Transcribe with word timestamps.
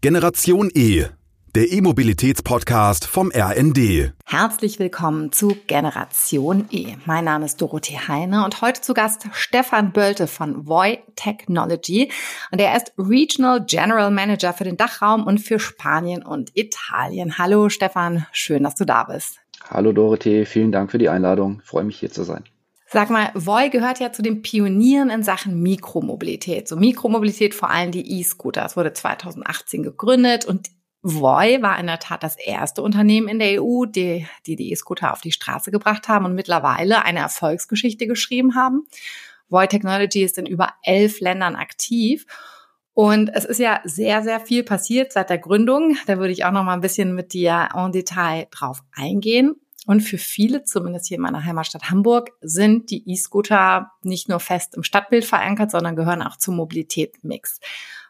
Generation 0.00 0.70
E, 0.74 1.06
der 1.56 1.72
E-Mobilitäts-Podcast 1.72 3.04
vom 3.04 3.32
RND. 3.34 4.12
Herzlich 4.26 4.78
willkommen 4.78 5.32
zu 5.32 5.56
Generation 5.66 6.66
E. 6.70 6.94
Mein 7.04 7.24
Name 7.24 7.46
ist 7.46 7.60
Dorothee 7.60 7.98
Heine 8.06 8.44
und 8.44 8.62
heute 8.62 8.80
zu 8.80 8.94
Gast 8.94 9.26
Stefan 9.32 9.90
Bölte 9.90 10.28
von 10.28 10.68
Voy 10.68 11.00
Technology. 11.16 12.12
Und 12.52 12.60
er 12.60 12.76
ist 12.76 12.92
Regional 12.96 13.64
General 13.66 14.12
Manager 14.12 14.52
für 14.52 14.62
den 14.62 14.76
Dachraum 14.76 15.26
und 15.26 15.38
für 15.38 15.58
Spanien 15.58 16.24
und 16.24 16.52
Italien. 16.56 17.36
Hallo 17.36 17.68
Stefan, 17.68 18.24
schön, 18.30 18.62
dass 18.62 18.76
du 18.76 18.84
da 18.84 19.02
bist. 19.02 19.40
Hallo 19.68 19.90
Dorothee, 19.90 20.44
vielen 20.44 20.70
Dank 20.70 20.92
für 20.92 20.98
die 20.98 21.08
Einladung. 21.08 21.58
Ich 21.60 21.68
freue 21.68 21.82
mich 21.82 21.98
hier 21.98 22.12
zu 22.12 22.22
sein. 22.22 22.44
Sag 22.90 23.10
mal, 23.10 23.30
Voi 23.34 23.68
gehört 23.68 24.00
ja 24.00 24.12
zu 24.12 24.22
den 24.22 24.40
Pionieren 24.40 25.10
in 25.10 25.22
Sachen 25.22 25.62
Mikromobilität. 25.62 26.68
So 26.68 26.76
Mikromobilität, 26.76 27.54
vor 27.54 27.68
allem 27.68 27.92
die 27.92 28.18
E-Scooter. 28.18 28.64
Es 28.64 28.78
wurde 28.78 28.94
2018 28.94 29.82
gegründet 29.82 30.46
und 30.46 30.70
Voi 31.02 31.60
war 31.60 31.78
in 31.78 31.86
der 31.86 31.98
Tat 31.98 32.22
das 32.22 32.36
erste 32.36 32.82
Unternehmen 32.82 33.28
in 33.28 33.38
der 33.38 33.62
EU, 33.62 33.84
die 33.84 34.26
die 34.46 34.72
E-Scooter 34.72 35.12
auf 35.12 35.20
die 35.20 35.32
Straße 35.32 35.70
gebracht 35.70 36.08
haben 36.08 36.24
und 36.24 36.34
mittlerweile 36.34 37.04
eine 37.04 37.20
Erfolgsgeschichte 37.20 38.06
geschrieben 38.06 38.54
haben. 38.54 38.86
Voi 39.50 39.66
Technology 39.66 40.22
ist 40.22 40.38
in 40.38 40.46
über 40.46 40.72
elf 40.82 41.20
Ländern 41.20 41.56
aktiv. 41.56 42.26
Und 42.94 43.30
es 43.32 43.44
ist 43.44 43.60
ja 43.60 43.80
sehr, 43.84 44.22
sehr 44.22 44.40
viel 44.40 44.64
passiert 44.64 45.12
seit 45.12 45.30
der 45.30 45.38
Gründung. 45.38 45.96
Da 46.06 46.18
würde 46.18 46.32
ich 46.32 46.44
auch 46.44 46.50
noch 46.50 46.64
mal 46.64 46.74
ein 46.74 46.80
bisschen 46.80 47.14
mit 47.14 47.32
dir 47.32 47.68
en 47.74 47.92
Detail 47.92 48.48
drauf 48.50 48.82
eingehen. 48.92 49.54
Und 49.88 50.02
für 50.02 50.18
viele, 50.18 50.64
zumindest 50.64 51.06
hier 51.06 51.14
in 51.14 51.22
meiner 51.22 51.46
Heimatstadt 51.46 51.88
Hamburg, 51.88 52.32
sind 52.42 52.90
die 52.90 53.10
E-Scooter 53.10 53.90
nicht 54.02 54.28
nur 54.28 54.38
fest 54.38 54.76
im 54.76 54.82
Stadtbild 54.82 55.24
verankert, 55.24 55.70
sondern 55.70 55.96
gehören 55.96 56.20
auch 56.20 56.36
zum 56.36 56.56
Mobilitätsmix. 56.56 57.58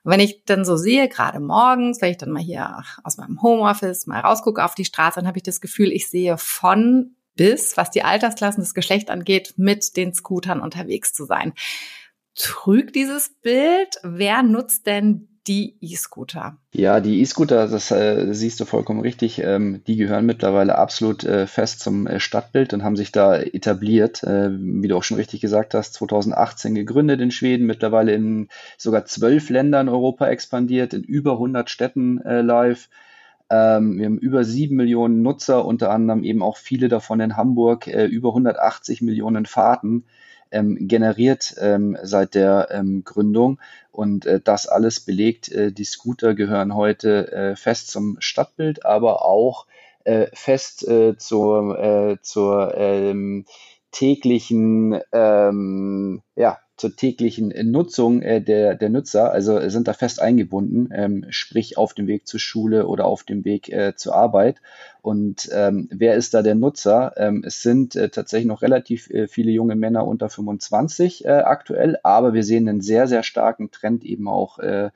Und 0.02 0.10
wenn 0.10 0.18
ich 0.18 0.42
dann 0.44 0.64
so 0.64 0.76
sehe, 0.76 1.08
gerade 1.08 1.38
morgens, 1.38 2.02
wenn 2.02 2.10
ich 2.10 2.16
dann 2.16 2.32
mal 2.32 2.42
hier 2.42 2.82
aus 3.04 3.16
meinem 3.16 3.40
Homeoffice 3.42 4.08
mal 4.08 4.18
rausgucke 4.18 4.64
auf 4.64 4.74
die 4.74 4.86
Straße, 4.86 5.20
dann 5.20 5.28
habe 5.28 5.38
ich 5.38 5.44
das 5.44 5.60
Gefühl, 5.60 5.92
ich 5.92 6.10
sehe 6.10 6.36
von 6.36 7.14
bis, 7.36 7.76
was 7.76 7.92
die 7.92 8.02
Altersklassen, 8.02 8.60
das 8.60 8.74
Geschlecht 8.74 9.08
angeht, 9.08 9.54
mit 9.56 9.96
den 9.96 10.12
Scootern 10.12 10.58
unterwegs 10.58 11.12
zu 11.12 11.26
sein. 11.26 11.52
Trügt 12.34 12.96
dieses 12.96 13.28
Bild? 13.40 14.00
Wer 14.02 14.42
nutzt 14.42 14.86
denn 14.86 15.37
die 15.48 15.76
E-Scooter? 15.80 16.58
Ja, 16.72 17.00
die 17.00 17.20
E-Scooter, 17.20 17.66
das 17.66 17.90
äh, 17.90 18.32
siehst 18.32 18.60
du 18.60 18.66
vollkommen 18.66 19.00
richtig, 19.00 19.42
ähm, 19.42 19.82
die 19.86 19.96
gehören 19.96 20.26
mittlerweile 20.26 20.76
absolut 20.76 21.24
äh, 21.24 21.46
fest 21.46 21.80
zum 21.80 22.06
äh, 22.06 22.20
Stadtbild 22.20 22.74
und 22.74 22.84
haben 22.84 22.96
sich 22.96 23.10
da 23.10 23.36
etabliert, 23.36 24.22
äh, 24.22 24.50
wie 24.52 24.86
du 24.86 24.96
auch 24.96 25.02
schon 25.02 25.16
richtig 25.16 25.40
gesagt 25.40 25.74
hast, 25.74 25.94
2018 25.94 26.74
gegründet 26.74 27.20
in 27.20 27.30
Schweden, 27.30 27.66
mittlerweile 27.66 28.12
in 28.12 28.48
sogar 28.76 29.06
zwölf 29.06 29.48
Ländern 29.48 29.88
Europa 29.88 30.28
expandiert, 30.28 30.92
in 30.92 31.02
über 31.02 31.32
100 31.32 31.70
Städten 31.70 32.20
äh, 32.20 32.42
live. 32.42 32.88
Ähm, 33.50 33.98
wir 33.98 34.06
haben 34.06 34.18
über 34.18 34.44
sieben 34.44 34.76
Millionen 34.76 35.22
Nutzer, 35.22 35.64
unter 35.64 35.90
anderem 35.90 36.22
eben 36.22 36.42
auch 36.42 36.58
viele 36.58 36.88
davon 36.88 37.20
in 37.20 37.36
Hamburg, 37.36 37.86
äh, 37.86 38.04
über 38.04 38.28
180 38.28 39.00
Millionen 39.00 39.46
Fahrten 39.46 40.04
ähm, 40.50 40.88
generiert 40.88 41.54
ähm, 41.58 41.96
seit 42.02 42.34
der 42.34 42.68
ähm, 42.70 43.02
Gründung. 43.04 43.58
Und 43.90 44.26
äh, 44.26 44.40
das 44.40 44.66
alles 44.66 45.00
belegt, 45.00 45.50
äh, 45.50 45.72
die 45.72 45.84
Scooter 45.84 46.34
gehören 46.34 46.74
heute 46.74 47.32
äh, 47.32 47.56
fest 47.56 47.90
zum 47.90 48.16
Stadtbild, 48.20 48.84
aber 48.84 49.24
auch 49.24 49.66
äh, 50.04 50.26
fest 50.32 50.86
äh, 50.86 51.16
zur, 51.16 51.78
äh, 51.78 52.16
zur 52.22 52.74
ähm, 52.76 53.44
täglichen 53.90 55.00
ähm, 55.12 56.22
ja, 56.36 56.58
zur 56.78 56.94
täglichen 56.94 57.52
Nutzung 57.70 58.22
äh, 58.22 58.40
der, 58.40 58.76
der 58.76 58.88
Nutzer, 58.88 59.32
also 59.32 59.68
sind 59.68 59.88
da 59.88 59.92
fest 59.92 60.22
eingebunden, 60.22 60.88
ähm, 60.94 61.26
sprich 61.28 61.76
auf 61.76 61.92
dem 61.92 62.06
Weg 62.06 62.26
zur 62.26 62.40
Schule 62.40 62.86
oder 62.86 63.04
auf 63.04 63.24
dem 63.24 63.44
Weg 63.44 63.68
äh, 63.68 63.94
zur 63.96 64.14
Arbeit. 64.14 64.62
Und 65.02 65.48
ähm, 65.52 65.88
wer 65.90 66.14
ist 66.14 66.34
da 66.34 66.42
der 66.42 66.54
Nutzer? 66.54 67.14
Ähm, 67.16 67.42
es 67.44 67.62
sind 67.62 67.96
äh, 67.96 68.08
tatsächlich 68.08 68.46
noch 68.46 68.62
relativ 68.62 69.10
äh, 69.10 69.26
viele 69.26 69.50
junge 69.50 69.74
Männer 69.74 70.06
unter 70.06 70.30
25 70.30 71.24
äh, 71.24 71.28
aktuell, 71.28 71.98
aber 72.04 72.32
wir 72.32 72.44
sehen 72.44 72.68
einen 72.68 72.80
sehr, 72.80 73.08
sehr 73.08 73.24
starken 73.24 73.70
Trend 73.70 74.04
eben 74.04 74.28
auch 74.28 74.58
äh, 74.60 74.90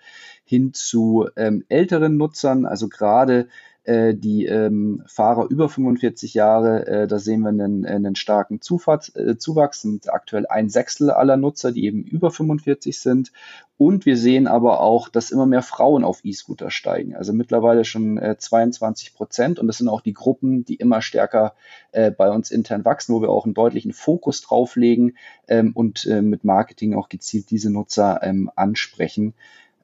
hin 0.44 0.72
zu 0.74 1.28
ähm, 1.36 1.64
älteren 1.68 2.16
Nutzern, 2.16 2.64
also 2.64 2.88
gerade 2.88 3.48
äh, 3.84 4.14
die 4.14 4.46
ähm, 4.46 5.02
Fahrer 5.06 5.48
über 5.50 5.68
45 5.68 6.34
Jahre, 6.34 6.86
äh, 6.86 7.06
da 7.08 7.18
sehen 7.18 7.40
wir 7.40 7.48
einen, 7.48 7.84
einen 7.84 8.14
starken 8.14 8.60
Zufahrt, 8.60 9.14
äh, 9.16 9.36
Zuwachs, 9.36 9.82
sind 9.82 10.12
aktuell 10.12 10.46
ein 10.46 10.68
Sechstel 10.68 11.10
aller 11.10 11.36
Nutzer, 11.36 11.72
die 11.72 11.84
eben 11.84 12.04
über 12.04 12.30
45 12.30 12.98
sind. 13.00 13.32
Und 13.78 14.06
wir 14.06 14.16
sehen 14.16 14.46
aber 14.46 14.80
auch, 14.80 15.08
dass 15.08 15.32
immer 15.32 15.46
mehr 15.46 15.62
Frauen 15.62 16.04
auf 16.04 16.24
E-Scooter 16.24 16.70
steigen. 16.70 17.16
Also 17.16 17.32
mittlerweile 17.32 17.84
schon 17.84 18.18
äh, 18.18 18.36
22 18.38 19.14
Prozent. 19.14 19.58
Und 19.58 19.66
das 19.66 19.78
sind 19.78 19.88
auch 19.88 20.02
die 20.02 20.12
Gruppen, 20.12 20.64
die 20.64 20.76
immer 20.76 21.02
stärker 21.02 21.54
äh, 21.90 22.12
bei 22.12 22.30
uns 22.30 22.52
intern 22.52 22.84
wachsen, 22.84 23.12
wo 23.12 23.20
wir 23.20 23.30
auch 23.30 23.44
einen 23.44 23.54
deutlichen 23.54 23.92
Fokus 23.92 24.42
drauflegen 24.42 25.16
ähm, 25.48 25.72
und 25.74 26.06
äh, 26.06 26.22
mit 26.22 26.44
Marketing 26.44 26.94
auch 26.94 27.08
gezielt 27.08 27.50
diese 27.50 27.72
Nutzer 27.72 28.20
ähm, 28.22 28.50
ansprechen 28.54 29.34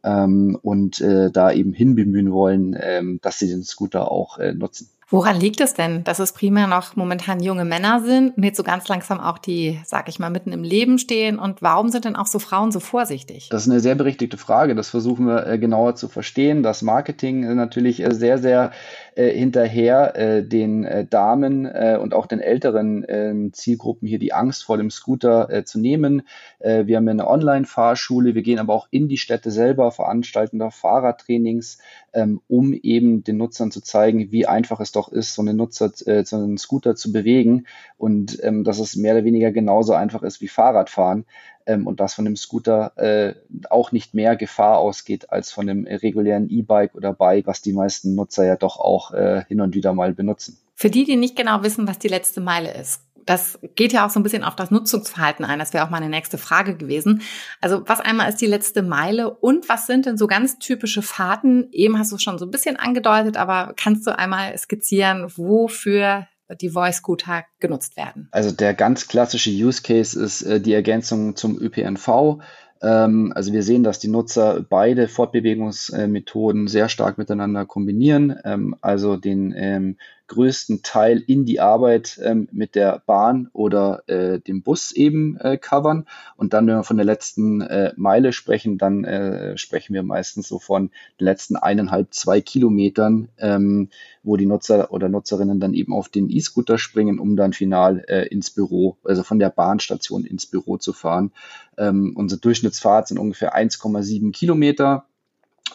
ähm, 0.05 0.59
und 0.61 1.01
äh, 1.01 1.31
da 1.31 1.53
eben 1.53 1.73
hinbemühen 1.73 2.33
wollen, 2.33 2.77
ähm, 2.81 3.19
dass 3.23 3.39
sie 3.39 3.49
den 3.49 3.65
Scooter 3.65 4.11
auch 4.11 4.39
äh, 4.39 4.53
nutzen. 4.53 4.89
Woran 5.11 5.41
liegt 5.41 5.63
es 5.63 5.73
denn, 5.73 6.05
dass 6.05 6.19
es 6.19 6.33
primär 6.33 6.67
noch 6.67 6.95
momentan 6.95 7.41
junge 7.41 7.65
Männer 7.65 8.03
sind 8.05 8.37
und 8.37 8.43
jetzt 8.45 8.59
so 8.59 8.63
ganz 8.63 8.89
langsam 8.89 9.21
auch 9.21 9.39
die, 9.39 9.81
sag 9.87 10.07
ich 10.11 10.19
mal, 10.19 10.29
mitten 10.29 10.53
im 10.53 10.63
Leben 10.63 10.99
stehen? 10.99 11.39
Und 11.39 11.63
warum 11.63 11.89
sind 11.89 12.05
denn 12.05 12.15
auch 12.15 12.27
so 12.27 12.39
Frauen 12.39 12.73
so 12.73 12.79
vorsichtig? 12.79 13.49
Das 13.51 13.63
ist 13.63 13.71
eine 13.71 13.81
sehr 13.81 13.95
berechtigte 13.95 14.37
Frage. 14.37 14.75
Das 14.75 14.91
versuchen 14.91 15.27
wir 15.27 15.47
äh, 15.47 15.59
genauer 15.59 15.95
zu 15.95 16.09
verstehen. 16.09 16.63
Das 16.63 16.83
Marketing 16.83 17.43
äh, 17.45 17.55
natürlich 17.55 18.05
äh, 18.05 18.15
sehr, 18.15 18.37
sehr 18.39 18.73
hinterher 19.17 20.43
den 20.43 21.09
Damen 21.11 21.67
und 21.67 22.15
auch 22.15 22.27
den 22.27 22.39
älteren 22.39 23.03
äh, 23.03 23.51
Zielgruppen 23.51 24.07
hier 24.07 24.21
die 24.21 24.33
Angst 24.33 24.63
vor 24.63 24.77
dem 24.77 24.93
Scooter 24.93 25.65
zu 25.65 25.81
nehmen. 25.81 26.23
Wir 26.61 26.97
haben 26.97 27.09
eine 27.09 27.27
Online-Fahrschule, 27.27 28.37
wir 28.37 28.43
gehen 28.43 28.61
aber 28.61 28.75
auch 28.75 28.87
in 28.93 29.09
die 29.09 29.19
Städte 29.19 29.51
selber, 29.51 29.91
veranstalten 29.91 30.61
da 30.61 30.71
Fahrradtrainings, 30.71 31.79
ähm, 32.13 32.41
um 32.49 32.73
eben 32.73 33.25
den 33.25 33.37
Nutzern 33.37 33.71
zu 33.71 33.81
zeigen, 33.81 34.33
wie 34.33 34.47
einfach 34.47 34.81
es 34.81 34.93
doch 34.93 35.11
ist, 35.11 35.35
so 35.35 35.43
einen 35.43 35.57
Nutzer, 35.57 35.93
äh, 36.07 36.25
so 36.25 36.37
einen 36.37 36.59
Scooter 36.59 36.97
zu 36.97 37.13
bewegen 37.13 37.67
und 37.97 38.39
ähm, 38.43 38.65
dass 38.65 38.79
es 38.79 38.97
mehr 38.97 39.15
oder 39.15 39.25
weniger 39.25 39.53
genauso 39.53 39.93
einfach 39.95 40.23
ist 40.23 40.41
wie 40.41 40.49
Fahrradfahren 40.49 41.25
ähm, 41.67 41.87
und 41.87 42.01
dass 42.01 42.15
von 42.15 42.25
dem 42.25 42.37
Scooter 42.37 42.93
äh, 42.97 43.35
auch 43.71 43.93
nicht 43.93 44.15
mehr 44.15 44.37
Gefahr 44.37 44.79
ausgeht 44.79 45.31
als 45.31 45.53
von 45.53 45.67
dem 45.67 45.87
regulären 45.87 46.49
E-Bike 46.49 46.95
oder 46.95 47.13
Bike, 47.13 47.47
was 47.47 47.63
die 47.63 47.73
meisten 47.73 48.15
Nutzer 48.15 48.47
ja 48.47 48.57
doch 48.57 48.79
auch 48.79 49.13
äh, 49.13 49.45
hin 49.47 49.61
und 49.61 49.75
wieder 49.75 49.93
mal 49.93 50.15
benutzen. 50.15 50.59
Für 50.75 50.91
die, 50.91 51.05
die 51.05 51.17
nicht 51.17 51.37
genau 51.37 51.63
wissen, 51.63 51.89
was 51.89 51.99
die 51.99 52.09
letzte 52.09 52.41
Meile 52.41 52.73
ist, 52.73 53.03
das 53.29 53.59
geht 53.75 53.93
ja 53.93 54.07
auch 54.07 54.11
so 54.11 54.19
ein 54.19 54.23
bisschen 54.23 54.43
auf 54.43 54.57
das 54.57 54.71
Nutzungsverhalten 54.71 55.45
ein. 55.45 55.59
Das 55.59 55.75
wäre 55.75 55.85
auch 55.85 55.91
meine 55.91 56.09
nächste 56.09 56.39
Frage 56.39 56.77
gewesen. 56.77 57.21
Also 57.61 57.83
was 57.87 58.01
einmal 58.01 58.31
ist 58.31 58.41
die 58.41 58.47
letzte 58.47 58.83
Meile 58.83 59.31
und 59.31 59.69
was 59.69 59.87
sind 59.87 60.07
denn 60.07 60.17
so 60.17 60.27
ganz 60.27 60.59
typische 60.59 61.03
Fahrten? 61.03 61.69
Eben 61.71 61.99
hast 61.99 62.11
du 62.11 62.17
schon 62.17 62.39
so 62.39 62.47
ein 62.47 62.51
bisschen 62.51 62.77
angedeutet, 62.77 63.37
aber 63.37 63.75
kannst 63.77 64.07
du 64.07 64.19
einmal 64.19 64.57
skizzieren, 64.57 65.31
wofür 65.37 66.27
die 66.63 66.71
Voice 66.71 66.97
Scooter 66.97 67.45
genutzt 67.61 67.99
werden? 67.99 68.29
Also 68.31 68.51
der 68.51 68.73
ganz 68.73 69.09
klassische 69.09 69.51
Use 69.51 69.83
Case 69.83 70.19
ist 70.19 70.41
äh, 70.43 70.59
die 70.59 70.73
Ergänzung 70.73 71.37
zum 71.37 71.61
ÖPNV. 71.61 72.39
Ähm, 72.81 73.33
also 73.35 73.53
wir 73.53 73.63
sehen, 73.63 73.83
dass 73.83 73.99
die 73.99 74.09
Nutzer 74.09 74.65
beide 74.67 75.07
Fortbewegungsmethoden 75.07 76.67
sehr 76.67 76.89
stark 76.89 77.19
miteinander 77.19 77.67
kombinieren. 77.67 78.35
Ähm, 78.45 78.75
also 78.81 79.17
den 79.17 79.53
ähm, 79.55 79.99
größten 80.29 80.83
Teil 80.83 81.23
in 81.27 81.45
die 81.45 81.59
Arbeit 81.59 82.21
ähm, 82.23 82.49
mit 82.53 82.75
der 82.75 83.03
Bahn 83.07 83.49
oder 83.53 84.03
äh, 84.07 84.39
dem 84.39 84.63
Bus 84.63 84.93
eben 84.93 85.37
äh, 85.39 85.57
covern. 85.57 86.07
Und 86.37 86.53
dann, 86.53 86.67
wenn 86.67 86.77
wir 86.77 86.85
von 86.85 86.97
der 86.99 87.07
letzten 87.07 87.63
äh, 87.63 87.93
Meile 87.97 88.33
sprechen, 88.33 88.79
dann 88.79 89.05
äh, 89.05 89.59
sprechen 89.59 89.95
wir 89.95 90.03
meistens 90.03 90.49
so 90.49 90.59
von 90.59 90.91
den 91.19 91.25
letzten 91.25 91.57
eineinhalb, 91.57 92.15
zwei 92.15 92.41
Kilometern, 92.41 93.29
ähm, 93.39 93.89
wo 94.23 94.37
die 94.37 94.47
Nutzer 94.47 94.93
oder 94.93 95.09
Nutzerinnen 95.09 95.61
dann 95.61 95.75
eben 95.75 95.93
auf 95.93 96.09
den 96.09 96.31
E-Scooter 96.31 96.79
springen, 96.79 97.19
um 97.19 97.35
dann 97.35 97.53
final 97.53 98.05
äh, 98.07 98.29
ins 98.29 98.51
Büro, 98.51 98.97
also 99.05 99.23
von 99.23 99.39
der 99.39 99.51
Bahnstation 99.51 100.25
ins 100.25 100.47
Büro 100.47 100.77
zu 100.77 100.93
fahren. 100.93 101.33
Ähm, 101.77 102.13
unsere 102.15 102.41
Durchschnittsfahrt 102.41 103.09
sind 103.09 103.19
ungefähr 103.19 103.57
1,7 103.57 104.33
Kilometer 104.33 105.07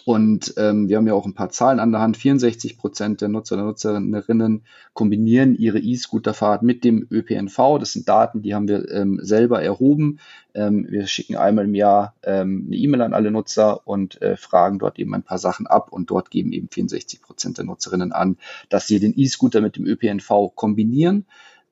und 0.05 0.53
ähm, 0.57 0.89
wir 0.89 0.97
haben 0.97 1.07
ja 1.07 1.13
auch 1.13 1.25
ein 1.25 1.33
paar 1.33 1.49
Zahlen 1.49 1.79
an 1.79 1.91
der 1.91 2.01
Hand. 2.01 2.17
64 2.17 2.77
Prozent 2.77 3.21
der 3.21 3.29
Nutzer 3.29 3.55
und 3.57 3.65
Nutzerinnen 4.09 4.63
kombinieren 4.93 5.55
ihre 5.55 5.79
E-Scooterfahrt 5.79 6.61
mit 6.61 6.83
dem 6.83 7.07
ÖPNV. 7.09 7.79
Das 7.79 7.93
sind 7.93 8.09
Daten, 8.09 8.41
die 8.41 8.53
haben 8.53 8.67
wir 8.67 8.91
ähm, 8.91 9.19
selber 9.21 9.61
erhoben. 9.61 10.19
Ähm, 10.53 10.87
wir 10.89 11.07
schicken 11.07 11.37
einmal 11.37 11.65
im 11.65 11.75
Jahr 11.75 12.15
ähm, 12.23 12.65
eine 12.67 12.75
E-Mail 12.75 13.01
an 13.01 13.13
alle 13.13 13.31
Nutzer 13.31 13.87
und 13.87 14.21
äh, 14.21 14.35
fragen 14.35 14.79
dort 14.79 14.99
eben 14.99 15.13
ein 15.15 15.23
paar 15.23 15.37
Sachen 15.37 15.67
ab. 15.67 15.91
Und 15.91 16.09
dort 16.09 16.31
geben 16.31 16.51
eben 16.51 16.67
64 16.69 17.21
Prozent 17.21 17.57
der 17.57 17.65
Nutzerinnen 17.65 18.11
an, 18.11 18.37
dass 18.69 18.87
sie 18.87 18.99
den 18.99 19.17
E-Scooter 19.17 19.61
mit 19.61 19.77
dem 19.77 19.85
ÖPNV 19.85 20.51
kombinieren. 20.55 21.25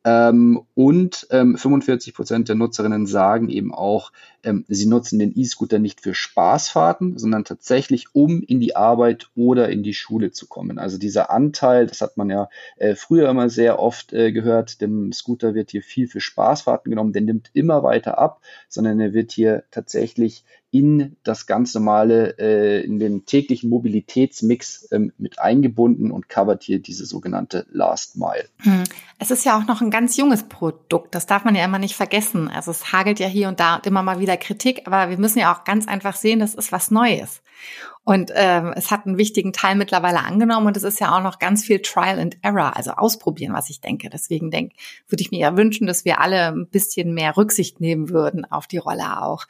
Ähm, 0.03 0.61
und 0.73 1.27
ähm, 1.29 1.57
45 1.57 2.15
Prozent 2.15 2.49
der 2.49 2.55
Nutzerinnen 2.55 3.05
sagen 3.05 3.49
eben 3.49 3.73
auch, 3.73 4.11
ähm, 4.43 4.65
sie 4.67 4.87
nutzen 4.87 5.19
den 5.19 5.37
E-Scooter 5.37 5.77
nicht 5.77 6.01
für 6.01 6.15
Spaßfahrten, 6.15 7.19
sondern 7.19 7.45
tatsächlich, 7.45 8.07
um 8.13 8.41
in 8.41 8.59
die 8.59 8.75
Arbeit 8.75 9.29
oder 9.35 9.69
in 9.69 9.83
die 9.83 9.93
Schule 9.93 10.31
zu 10.31 10.47
kommen. 10.47 10.79
Also 10.79 10.97
dieser 10.97 11.29
Anteil, 11.29 11.85
das 11.85 12.01
hat 12.01 12.17
man 12.17 12.31
ja 12.31 12.49
äh, 12.77 12.95
früher 12.95 13.29
immer 13.29 13.49
sehr 13.49 13.79
oft 13.79 14.11
äh, 14.13 14.31
gehört, 14.31 14.81
dem 14.81 15.13
Scooter 15.13 15.53
wird 15.53 15.69
hier 15.69 15.83
viel 15.83 16.07
für 16.07 16.21
Spaßfahrten 16.21 16.89
genommen, 16.89 17.13
der 17.13 17.21
nimmt 17.21 17.51
immer 17.53 17.83
weiter 17.83 18.17
ab, 18.17 18.41
sondern 18.69 18.99
er 18.99 19.13
wird 19.13 19.31
hier 19.31 19.63
tatsächlich 19.69 20.43
in 20.71 21.17
das 21.23 21.47
ganz 21.47 21.73
normale, 21.73 22.37
äh, 22.39 22.81
in 22.85 22.97
den 22.97 23.25
täglichen 23.25 23.69
Mobilitätsmix 23.69 24.87
ähm, 24.91 25.11
mit 25.17 25.37
eingebunden 25.37 26.11
und 26.11 26.29
covert 26.29 26.63
hier 26.63 26.79
diese 26.79 27.05
sogenannte 27.05 27.65
Last 27.71 28.15
Mile. 28.15 28.47
Hm. 28.59 28.85
Es 29.19 29.31
ist 29.31 29.45
ja 29.45 29.59
auch 29.59 29.67
noch 29.67 29.81
ein 29.81 29.91
ganz 29.91 30.15
junges 30.15 30.43
Produkt, 30.43 31.13
das 31.13 31.25
darf 31.25 31.43
man 31.43 31.55
ja 31.55 31.65
immer 31.65 31.77
nicht 31.77 31.95
vergessen. 31.95 32.47
Also 32.47 32.71
es 32.71 32.93
hagelt 32.93 33.19
ja 33.19 33.27
hier 33.27 33.49
und 33.49 33.59
da 33.59 33.81
immer 33.85 34.01
mal 34.01 34.19
wieder 34.19 34.37
Kritik, 34.37 34.83
aber 34.87 35.09
wir 35.09 35.17
müssen 35.17 35.39
ja 35.39 35.53
auch 35.53 35.65
ganz 35.65 35.89
einfach 35.89 36.15
sehen, 36.15 36.39
das 36.39 36.55
ist 36.55 36.71
was 36.71 36.89
Neues. 36.89 37.41
Und 38.03 38.31
ähm, 38.33 38.73
es 38.75 38.89
hat 38.91 39.05
einen 39.05 39.17
wichtigen 39.17 39.51
Teil 39.51 39.75
mittlerweile 39.75 40.23
angenommen 40.23 40.67
und 40.67 40.77
es 40.77 40.83
ist 40.83 41.01
ja 41.01 41.15
auch 41.15 41.21
noch 41.21 41.37
ganz 41.37 41.65
viel 41.65 41.81
Trial 41.81 42.17
and 42.17 42.37
Error, 42.41 42.77
also 42.77 42.91
ausprobieren, 42.91 43.53
was 43.53 43.69
ich 43.69 43.81
denke. 43.81 44.09
Deswegen 44.09 44.49
denke, 44.49 44.73
würde 45.07 45.21
ich 45.21 45.31
mir 45.31 45.39
ja 45.39 45.57
wünschen, 45.57 45.85
dass 45.85 46.05
wir 46.05 46.21
alle 46.21 46.47
ein 46.47 46.67
bisschen 46.67 47.13
mehr 47.13 47.35
Rücksicht 47.35 47.81
nehmen 47.81 48.09
würden 48.09 48.49
auf 48.49 48.67
die 48.67 48.77
Rolle 48.77 49.21
auch 49.21 49.45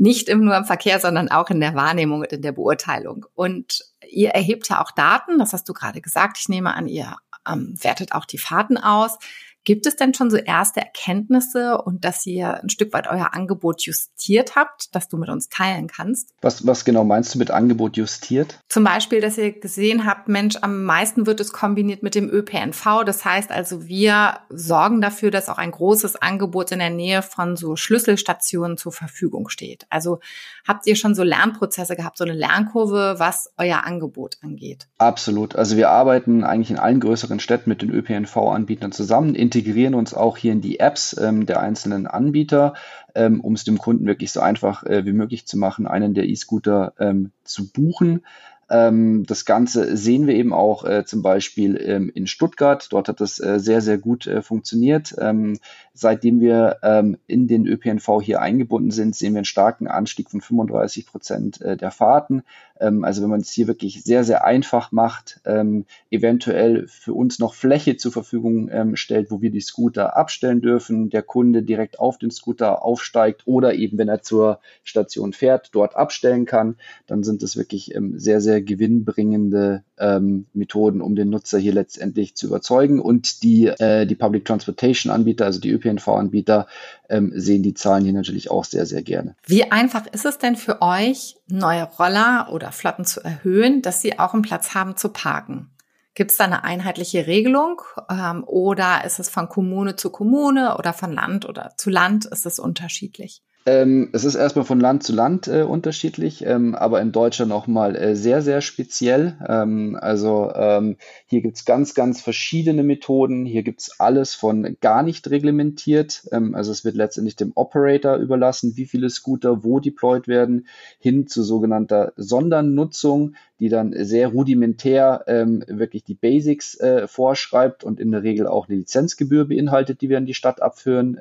nicht 0.00 0.34
nur 0.34 0.56
im 0.56 0.64
Verkehr, 0.64 0.98
sondern 0.98 1.30
auch 1.30 1.50
in 1.50 1.60
der 1.60 1.74
Wahrnehmung 1.74 2.20
und 2.20 2.32
in 2.32 2.40
der 2.40 2.52
Beurteilung. 2.52 3.26
Und 3.34 3.84
ihr 4.08 4.30
erhebt 4.30 4.70
ja 4.70 4.82
auch 4.82 4.92
Daten, 4.92 5.38
das 5.38 5.52
hast 5.52 5.68
du 5.68 5.74
gerade 5.74 6.00
gesagt. 6.00 6.38
Ich 6.38 6.48
nehme 6.48 6.74
an, 6.74 6.88
ihr 6.88 7.16
ähm, 7.46 7.74
wertet 7.82 8.12
auch 8.12 8.24
die 8.24 8.38
Fahrten 8.38 8.78
aus. 8.78 9.18
Gibt 9.64 9.86
es 9.86 9.96
denn 9.96 10.14
schon 10.14 10.30
so 10.30 10.38
erste 10.38 10.80
Erkenntnisse 10.80 11.78
und 11.82 12.04
dass 12.04 12.24
ihr 12.26 12.62
ein 12.62 12.70
Stück 12.70 12.92
weit 12.94 13.06
euer 13.08 13.34
Angebot 13.34 13.82
justiert 13.82 14.56
habt, 14.56 14.94
das 14.94 15.08
du 15.08 15.18
mit 15.18 15.28
uns 15.28 15.48
teilen 15.48 15.86
kannst? 15.86 16.30
Was, 16.40 16.66
was 16.66 16.84
genau 16.84 17.04
meinst 17.04 17.34
du 17.34 17.38
mit 17.38 17.50
Angebot 17.50 17.96
justiert? 17.98 18.58
Zum 18.68 18.84
Beispiel, 18.84 19.20
dass 19.20 19.36
ihr 19.36 19.52
gesehen 19.52 20.06
habt, 20.06 20.28
Mensch, 20.28 20.56
am 20.62 20.84
meisten 20.84 21.26
wird 21.26 21.40
es 21.40 21.52
kombiniert 21.52 22.02
mit 22.02 22.14
dem 22.14 22.30
ÖPNV. 22.30 23.04
Das 23.04 23.24
heißt 23.24 23.50
also, 23.50 23.86
wir 23.86 24.38
sorgen 24.48 25.02
dafür, 25.02 25.30
dass 25.30 25.50
auch 25.50 25.58
ein 25.58 25.72
großes 25.72 26.16
Angebot 26.16 26.72
in 26.72 26.78
der 26.78 26.90
Nähe 26.90 27.20
von 27.20 27.56
so 27.56 27.76
Schlüsselstationen 27.76 28.78
zur 28.78 28.92
Verfügung 28.92 29.50
steht. 29.50 29.86
Also 29.90 30.20
habt 30.66 30.86
ihr 30.86 30.96
schon 30.96 31.14
so 31.14 31.22
Lernprozesse 31.22 31.96
gehabt, 31.96 32.16
so 32.16 32.24
eine 32.24 32.32
Lernkurve, 32.32 33.16
was 33.18 33.52
euer 33.58 33.84
Angebot 33.84 34.38
angeht? 34.42 34.88
Absolut. 34.96 35.54
Also 35.54 35.76
wir 35.76 35.90
arbeiten 35.90 36.44
eigentlich 36.44 36.70
in 36.70 36.78
allen 36.78 37.00
größeren 37.00 37.40
Städten 37.40 37.68
mit 37.68 37.82
den 37.82 37.90
ÖPNV-Anbietern 37.90 38.92
zusammen 38.92 39.34
integrieren 39.50 39.94
uns 39.94 40.14
auch 40.14 40.36
hier 40.36 40.52
in 40.52 40.60
die 40.60 40.78
Apps 40.78 41.16
ähm, 41.20 41.44
der 41.44 41.60
einzelnen 41.60 42.06
Anbieter, 42.06 42.74
ähm, 43.16 43.40
um 43.40 43.54
es 43.54 43.64
dem 43.64 43.78
Kunden 43.78 44.06
wirklich 44.06 44.30
so 44.30 44.40
einfach 44.40 44.84
äh, 44.84 45.04
wie 45.04 45.12
möglich 45.12 45.46
zu 45.46 45.58
machen, 45.58 45.88
einen 45.88 46.14
der 46.14 46.28
E-Scooter 46.28 46.92
ähm, 47.00 47.32
zu 47.42 47.68
buchen. 47.72 48.24
Ähm, 48.70 49.26
das 49.26 49.44
Ganze 49.44 49.96
sehen 49.96 50.28
wir 50.28 50.36
eben 50.36 50.52
auch 50.52 50.84
äh, 50.84 51.04
zum 51.04 51.22
Beispiel 51.22 51.76
ähm, 51.84 52.12
in 52.14 52.28
Stuttgart. 52.28 52.86
Dort 52.90 53.08
hat 53.08 53.20
das 53.20 53.40
äh, 53.40 53.58
sehr, 53.58 53.80
sehr 53.80 53.98
gut 53.98 54.28
äh, 54.28 54.40
funktioniert. 54.40 55.16
Ähm, 55.18 55.58
seitdem 55.92 56.40
wir 56.40 56.78
in 57.26 57.46
den 57.48 57.66
ÖPNV 57.66 58.22
hier 58.22 58.40
eingebunden 58.40 58.90
sind, 58.90 59.14
sehen 59.14 59.34
wir 59.34 59.40
einen 59.40 59.44
starken 59.44 59.86
Anstieg 59.86 60.30
von 60.30 60.40
35 60.40 61.04
Prozent 61.04 61.60
äh, 61.60 61.76
der 61.76 61.90
Fahrten. 61.90 62.42
Ähm, 62.80 63.04
also 63.04 63.22
wenn 63.22 63.30
man 63.30 63.40
es 63.40 63.50
hier 63.50 63.66
wirklich 63.66 64.02
sehr, 64.02 64.24
sehr 64.24 64.44
einfach 64.44 64.92
macht, 64.92 65.40
ähm, 65.44 65.84
eventuell 66.10 66.86
für 66.88 67.14
uns 67.14 67.38
noch 67.38 67.54
Fläche 67.54 67.96
zur 67.96 68.12
Verfügung 68.12 68.70
stellt, 68.94 69.30
wo 69.30 69.40
wir 69.40 69.50
die 69.50 69.60
Scooter 69.60 70.16
abstellen 70.16 70.60
dürfen, 70.60 71.10
der 71.10 71.22
Kunde 71.22 71.62
direkt 71.62 71.98
auf 71.98 72.18
den 72.18 72.30
Scooter 72.30 72.84
aufsteigt 72.84 73.42
oder 73.46 73.74
eben, 73.74 73.98
wenn 73.98 74.08
er 74.08 74.22
zur 74.22 74.60
Station 74.82 75.32
fährt, 75.32 75.70
dort 75.72 75.96
abstellen 75.96 76.46
kann, 76.46 76.76
dann 77.06 77.22
sind 77.22 77.42
das 77.42 77.56
wirklich 77.56 77.94
sehr, 78.14 78.40
sehr 78.40 78.62
gewinnbringende 78.62 79.84
ähm, 80.00 80.46
Methoden, 80.52 81.00
um 81.00 81.14
den 81.14 81.30
Nutzer 81.30 81.58
hier 81.58 81.72
letztendlich 81.72 82.34
zu 82.34 82.46
überzeugen. 82.46 83.00
Und 83.00 83.42
die, 83.42 83.66
äh, 83.66 84.06
die 84.06 84.14
Public 84.14 84.44
Transportation 84.44 85.12
Anbieter, 85.12 85.44
also 85.44 85.60
die 85.60 85.70
ÖPNV-Anbieter, 85.70 86.66
ähm, 87.08 87.32
sehen 87.34 87.62
die 87.62 87.74
Zahlen 87.74 88.04
hier 88.04 88.12
natürlich 88.12 88.50
auch 88.50 88.64
sehr, 88.64 88.86
sehr 88.86 89.02
gerne. 89.02 89.36
Wie 89.46 89.70
einfach 89.70 90.06
ist 90.06 90.24
es 90.24 90.38
denn 90.38 90.56
für 90.56 90.80
euch, 90.80 91.36
neue 91.48 91.84
Roller 91.84 92.48
oder 92.52 92.69
Flotten 92.72 93.04
zu 93.04 93.22
erhöhen, 93.22 93.82
dass 93.82 94.00
sie 94.00 94.18
auch 94.18 94.34
einen 94.34 94.42
Platz 94.42 94.74
haben 94.74 94.96
zu 94.96 95.10
parken? 95.10 95.70
Gibt 96.14 96.32
es 96.32 96.36
da 96.36 96.44
eine 96.44 96.64
einheitliche 96.64 97.26
Regelung 97.26 97.82
ähm, 98.10 98.44
oder 98.44 99.04
ist 99.04 99.20
es 99.20 99.30
von 99.30 99.48
Kommune 99.48 99.96
zu 99.96 100.10
Kommune 100.10 100.76
oder 100.76 100.92
von 100.92 101.12
Land 101.12 101.48
oder 101.48 101.72
zu 101.76 101.88
Land? 101.88 102.26
Ist 102.26 102.46
es 102.46 102.58
unterschiedlich? 102.58 103.42
Ähm, 103.66 104.08
es 104.12 104.24
ist 104.24 104.36
erstmal 104.36 104.64
von 104.64 104.80
Land 104.80 105.02
zu 105.02 105.12
Land 105.12 105.46
äh, 105.46 105.62
unterschiedlich, 105.62 106.46
ähm, 106.46 106.74
aber 106.74 107.02
in 107.02 107.12
Deutschland 107.12 107.52
auch 107.52 107.66
mal 107.66 107.94
äh, 107.94 108.16
sehr, 108.16 108.40
sehr 108.40 108.62
speziell. 108.62 109.36
Ähm, 109.46 109.98
also 110.00 110.50
ähm, 110.54 110.96
hier 111.26 111.42
gibt's 111.42 111.66
ganz, 111.66 111.94
ganz 111.94 112.22
verschiedene 112.22 112.82
Methoden. 112.82 113.44
Hier 113.44 113.62
gibt's 113.62 114.00
alles 114.00 114.34
von 114.34 114.78
gar 114.80 115.02
nicht 115.02 115.28
reglementiert. 115.28 116.26
Ähm, 116.32 116.54
also 116.54 116.72
es 116.72 116.86
wird 116.86 116.96
letztendlich 116.96 117.36
dem 117.36 117.52
Operator 117.54 118.16
überlassen, 118.16 118.78
wie 118.78 118.86
viele 118.86 119.10
Scooter 119.10 119.62
wo 119.62 119.78
deployed 119.78 120.26
werden, 120.26 120.66
hin 120.98 121.26
zu 121.26 121.42
sogenannter 121.42 122.14
Sondernutzung, 122.16 123.34
die 123.60 123.68
dann 123.68 123.92
sehr 123.94 124.28
rudimentär 124.28 125.24
ähm, 125.26 125.62
wirklich 125.68 126.02
die 126.02 126.14
Basics 126.14 126.80
äh, 126.80 127.06
vorschreibt 127.06 127.84
und 127.84 128.00
in 128.00 128.10
der 128.10 128.22
Regel 128.22 128.46
auch 128.46 128.68
eine 128.68 128.78
Lizenzgebühr 128.78 129.48
beinhaltet, 129.48 130.00
die 130.00 130.08
wir 130.08 130.16
in 130.16 130.26
die 130.26 130.32
Stadt 130.32 130.62
abführen 130.62 131.20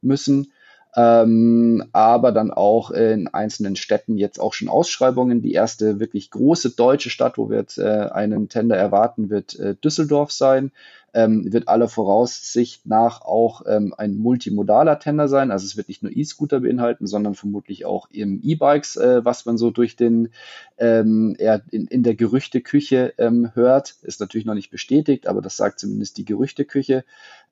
müssen 0.00 0.52
ähm, 0.96 1.84
aber 1.92 2.32
dann 2.32 2.50
auch 2.50 2.90
in 2.90 3.28
einzelnen 3.28 3.76
Städten 3.76 4.16
jetzt 4.16 4.40
auch 4.40 4.54
schon 4.54 4.68
Ausschreibungen. 4.68 5.42
Die 5.42 5.52
erste 5.52 6.00
wirklich 6.00 6.30
große 6.30 6.70
deutsche 6.70 7.10
Stadt, 7.10 7.36
wo 7.36 7.50
wir 7.50 7.58
jetzt 7.58 7.76
äh, 7.78 8.08
einen 8.10 8.48
Tender 8.48 8.76
erwarten, 8.76 9.28
wird 9.28 9.58
äh, 9.58 9.74
Düsseldorf 9.74 10.32
sein. 10.32 10.72
Ähm, 11.12 11.50
wird 11.50 11.68
aller 11.68 11.88
Voraussicht 11.88 12.84
nach 12.84 13.22
auch 13.22 13.62
ähm, 13.66 13.94
ein 13.96 14.18
multimodaler 14.18 14.98
Tender 14.98 15.28
sein. 15.28 15.50
Also 15.50 15.64
es 15.64 15.76
wird 15.76 15.88
nicht 15.88 16.02
nur 16.02 16.14
E-Scooter 16.14 16.60
beinhalten, 16.60 17.06
sondern 17.06 17.34
vermutlich 17.34 17.86
auch 17.86 18.10
eben 18.10 18.40
E-Bikes, 18.42 18.96
äh, 18.96 19.24
was 19.24 19.46
man 19.46 19.56
so 19.56 19.70
durch 19.70 19.96
den 19.96 20.28
ähm, 20.76 21.34
ja, 21.38 21.60
in, 21.70 21.86
in 21.86 22.02
der 22.02 22.16
Gerüchteküche 22.16 23.14
ähm, 23.16 23.50
hört. 23.54 23.94
Ist 24.02 24.20
natürlich 24.20 24.46
noch 24.46 24.54
nicht 24.54 24.70
bestätigt, 24.70 25.26
aber 25.26 25.40
das 25.40 25.56
sagt 25.56 25.80
zumindest 25.80 26.18
die 26.18 26.26
Gerüchteküche. 26.26 27.04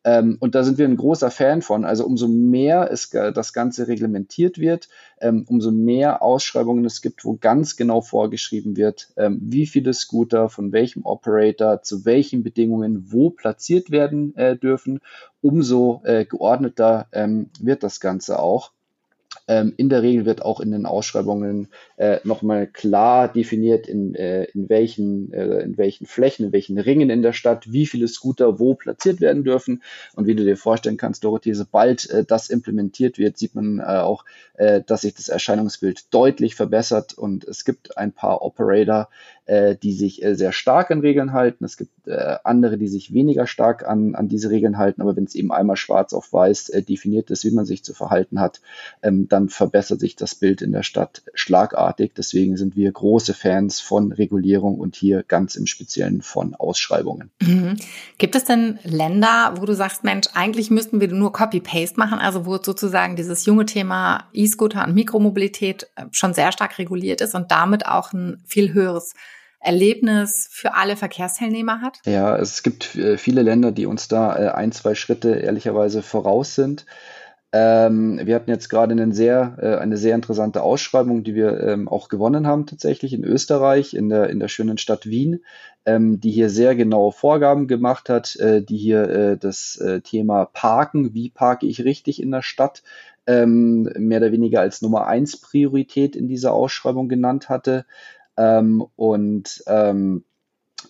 Ähm, 0.04 0.36
und 0.38 0.54
da 0.54 0.62
sind 0.62 0.76
wir 0.76 0.86
ein 0.86 0.96
großer 0.96 1.30
Fan 1.30 1.62
von. 1.62 1.84
Also 1.84 2.04
umso 2.04 2.28
mehr 2.28 2.90
es 2.92 3.10
das 3.10 3.52
Ganze 3.52 3.88
reglementiert 3.88 4.58
wird, 4.58 4.88
ähm, 5.20 5.46
umso 5.48 5.70
mehr 5.70 6.22
Ausschreibungen 6.22 6.84
es 6.84 7.00
gibt, 7.00 7.24
wo 7.24 7.36
ganz 7.36 7.76
genau 7.76 8.02
vorgeschrieben 8.02 8.76
wird, 8.76 9.12
ähm, 9.16 9.38
wie 9.42 9.66
viele 9.66 9.94
Scooter 9.94 10.50
von 10.50 10.72
welchem 10.72 11.04
Operator 11.04 11.82
zu 11.82 12.04
welchen 12.04 12.42
Bedingungen 12.42 13.10
wo 13.10 13.30
platziert 13.30 13.90
werden 13.90 14.36
äh, 14.36 14.56
dürfen, 14.56 15.00
umso 15.40 16.02
äh, 16.04 16.26
geordneter 16.26 17.06
ähm, 17.12 17.50
wird 17.58 17.82
das 17.82 17.98
Ganze 17.98 18.38
auch. 18.38 18.73
Ähm, 19.46 19.74
in 19.76 19.88
der 19.88 20.02
Regel 20.02 20.24
wird 20.24 20.42
auch 20.42 20.60
in 20.60 20.70
den 20.70 20.86
Ausschreibungen 20.86 21.68
äh, 21.96 22.18
nochmal 22.24 22.66
klar 22.66 23.32
definiert, 23.32 23.86
in, 23.86 24.14
äh, 24.14 24.44
in, 24.44 24.68
welchen, 24.68 25.32
äh, 25.32 25.60
in 25.60 25.76
welchen 25.76 26.06
Flächen, 26.06 26.46
in 26.46 26.52
welchen 26.52 26.78
Ringen 26.78 27.10
in 27.10 27.22
der 27.22 27.32
Stadt, 27.32 27.70
wie 27.70 27.86
viele 27.86 28.08
Scooter 28.08 28.58
wo 28.58 28.74
platziert 28.74 29.20
werden 29.20 29.44
dürfen. 29.44 29.82
Und 30.14 30.26
wie 30.26 30.34
du 30.34 30.44
dir 30.44 30.56
vorstellen 30.56 30.96
kannst, 30.96 31.24
Dorothee, 31.24 31.52
sobald 31.52 32.08
äh, 32.10 32.24
das 32.24 32.48
implementiert 32.48 33.18
wird, 33.18 33.36
sieht 33.36 33.54
man 33.54 33.80
äh, 33.80 33.82
auch, 33.82 34.24
äh, 34.54 34.82
dass 34.86 35.02
sich 35.02 35.14
das 35.14 35.28
Erscheinungsbild 35.28 36.14
deutlich 36.14 36.54
verbessert. 36.54 37.12
Und 37.12 37.44
es 37.44 37.64
gibt 37.64 37.98
ein 37.98 38.12
paar 38.12 38.42
Operator, 38.42 39.08
äh, 39.46 39.76
die 39.76 39.92
sich 39.92 40.22
äh, 40.22 40.34
sehr 40.34 40.52
stark 40.52 40.90
an 40.90 41.00
Regeln 41.00 41.32
halten. 41.32 41.64
Es 41.64 41.76
gibt 41.76 42.08
äh, 42.08 42.36
andere, 42.44 42.78
die 42.78 42.88
sich 42.88 43.12
weniger 43.12 43.46
stark 43.46 43.86
an, 43.86 44.14
an 44.14 44.28
diese 44.28 44.50
Regeln 44.50 44.78
halten. 44.78 45.02
Aber 45.02 45.16
wenn 45.16 45.24
es 45.24 45.34
eben 45.34 45.52
einmal 45.52 45.76
schwarz 45.76 46.14
auf 46.14 46.32
weiß 46.32 46.70
äh, 46.70 46.82
definiert 46.82 47.30
ist, 47.30 47.44
wie 47.44 47.50
man 47.50 47.66
sich 47.66 47.84
zu 47.84 47.92
verhalten 47.92 48.40
hat, 48.40 48.60
ähm, 49.02 49.28
dann 49.28 49.50
verbessert 49.50 50.00
sich 50.00 50.16
das 50.16 50.34
Bild 50.34 50.62
in 50.62 50.72
der 50.72 50.82
Stadt 50.82 51.22
schlagartig. 51.34 52.12
Deswegen 52.16 52.56
sind 52.56 52.74
wir 52.76 52.90
große 52.90 53.34
Fans 53.34 53.80
von 53.80 54.12
Regulierung 54.12 54.78
und 54.78 54.96
hier 54.96 55.22
ganz 55.22 55.56
im 55.56 55.66
Speziellen 55.66 56.22
von 56.22 56.54
Ausschreibungen. 56.54 57.30
Mhm. 57.42 57.76
Gibt 58.18 58.36
es 58.36 58.44
denn 58.44 58.78
Länder, 58.82 59.54
wo 59.58 59.66
du 59.66 59.74
sagst, 59.74 60.04
Mensch, 60.04 60.28
eigentlich 60.34 60.70
müssten 60.70 61.00
wir 61.00 61.08
nur 61.08 61.32
Copy-Paste 61.32 61.98
machen, 61.98 62.18
also 62.18 62.46
wo 62.46 62.56
sozusagen 62.56 63.16
dieses 63.16 63.44
junge 63.44 63.66
Thema 63.66 64.24
E-Scooter 64.32 64.86
und 64.86 64.94
Mikromobilität 64.94 65.88
äh, 65.96 66.04
schon 66.12 66.32
sehr 66.32 66.50
stark 66.52 66.78
reguliert 66.78 67.20
ist 67.20 67.34
und 67.34 67.50
damit 67.50 67.86
auch 67.86 68.14
ein 68.14 68.42
viel 68.46 68.72
höheres 68.72 69.14
Erlebnis 69.64 70.48
für 70.50 70.74
alle 70.74 70.96
Verkehrsteilnehmer 70.96 71.80
hat? 71.80 71.98
Ja, 72.04 72.36
es 72.36 72.62
gibt 72.62 72.94
äh, 72.96 73.16
viele 73.16 73.42
Länder, 73.42 73.72
die 73.72 73.86
uns 73.86 74.08
da 74.08 74.36
äh, 74.36 74.48
ein, 74.50 74.72
zwei 74.72 74.94
Schritte 74.94 75.34
ehrlicherweise 75.34 76.02
voraus 76.02 76.54
sind. 76.54 76.86
Ähm, 77.52 78.20
wir 78.24 78.34
hatten 78.34 78.50
jetzt 78.50 78.68
gerade 78.68 78.92
eine 78.92 79.14
sehr, 79.14 79.56
äh, 79.60 79.76
eine 79.76 79.96
sehr 79.96 80.16
interessante 80.16 80.62
Ausschreibung, 80.62 81.22
die 81.22 81.36
wir 81.36 81.60
ähm, 81.60 81.88
auch 81.88 82.08
gewonnen 82.08 82.48
haben 82.48 82.66
tatsächlich 82.66 83.12
in 83.12 83.22
Österreich, 83.22 83.94
in 83.94 84.08
der, 84.08 84.28
in 84.28 84.40
der 84.40 84.48
schönen 84.48 84.76
Stadt 84.76 85.06
Wien, 85.06 85.44
ähm, 85.86 86.20
die 86.20 86.32
hier 86.32 86.50
sehr 86.50 86.74
genaue 86.74 87.12
Vorgaben 87.12 87.68
gemacht 87.68 88.08
hat, 88.08 88.36
die 88.40 88.76
hier 88.76 89.36
das 89.36 89.80
Thema 90.02 90.46
Parken, 90.46 91.14
wie 91.14 91.30
parke 91.30 91.66
ich 91.66 91.84
richtig 91.84 92.20
in 92.20 92.30
der 92.30 92.42
Stadt, 92.42 92.82
mehr 93.26 94.18
oder 94.18 94.32
weniger 94.32 94.60
als 94.60 94.82
Nummer 94.82 95.06
eins 95.06 95.36
Priorität 95.40 96.16
in 96.16 96.26
dieser 96.26 96.52
Ausschreibung 96.52 97.08
genannt 97.08 97.48
hatte. 97.48 97.84
Ähm, 98.36 98.84
und 98.96 99.62
ähm, 99.66 100.24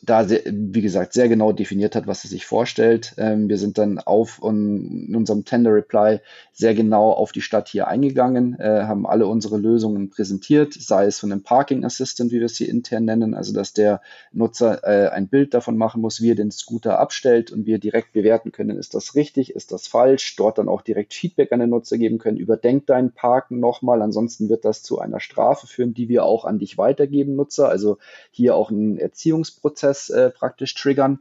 da, 0.03 0.25
sehr, 0.25 0.43
wie 0.47 0.83
gesagt, 0.83 1.13
sehr 1.13 1.29
genau 1.29 1.53
definiert 1.53 1.95
hat, 1.97 2.07
was 2.07 2.25
er 2.25 2.31
sich 2.31 2.47
vorstellt. 2.47 3.15
Ähm, 3.19 3.49
wir 3.49 3.59
sind 3.59 3.79
dann 3.79 3.99
auf 3.99 4.39
um, 4.39 5.07
in 5.09 5.17
unserem 5.17 5.45
Tender 5.45 5.73
Reply 5.73 6.21
sehr 6.53 6.75
genau 6.75 7.11
auf 7.11 7.33
die 7.33 7.41
Stadt 7.41 7.69
hier 7.69 7.89
eingegangen, 7.89 8.59
äh, 8.59 8.83
haben 8.83 9.07
alle 9.07 9.27
unsere 9.27 9.59
Lösungen 9.59 10.11
präsentiert, 10.11 10.75
sei 10.75 11.07
es 11.07 11.19
von 11.19 11.33
einem 11.33 11.43
Parking 11.43 11.85
Assistant, 11.85 12.31
wie 12.31 12.39
wir 12.39 12.47
es 12.47 12.57
hier 12.57 12.69
intern 12.69 13.05
nennen, 13.05 13.35
also 13.35 13.53
dass 13.53 13.73
der 13.73 14.01
Nutzer 14.33 14.85
äh, 14.85 15.11
ein 15.11 15.29
Bild 15.29 15.55
davon 15.55 15.77
machen 15.77 16.01
muss, 16.01 16.21
wie 16.21 16.31
er 16.31 16.37
den 16.37 16.51
Scooter 16.51 16.99
abstellt 16.99 17.51
und 17.51 17.67
wir 17.67 17.79
direkt 17.79 18.13
bewerten 18.13 18.53
können, 18.53 18.79
ist 18.79 18.95
das 18.95 19.15
richtig, 19.15 19.55
ist 19.55 19.73
das 19.73 19.87
falsch, 19.87 20.37
dort 20.37 20.59
dann 20.59 20.69
auch 20.69 20.83
direkt 20.83 21.15
Feedback 21.15 21.53
an 21.53 21.61
den 21.61 21.71
Nutzer 21.71 21.99
geben 21.99 22.19
können, 22.19 22.37
überdenk 22.37 22.87
dein 22.87 23.13
Parken 23.13 23.59
nochmal, 23.61 24.03
ansonsten 24.03 24.49
wird 24.49 24.65
das 24.65 24.83
zu 24.83 25.01
einer 25.01 25.21
Strafe 25.21 25.67
führen, 25.67 25.95
die 25.95 26.09
wir 26.09 26.25
auch 26.25 26.45
an 26.45 26.59
dich 26.59 26.79
weitergeben, 26.79 27.37
Nutzer, 27.37 27.69
also 27.69 27.99
hier 28.31 28.55
auch 28.55 28.71
ein 28.71 28.99
Erziehungsprozess 28.99 29.84
Prozess 29.85 30.09
äh, 30.11 30.31
praktisch 30.31 30.75
triggern. 30.75 31.21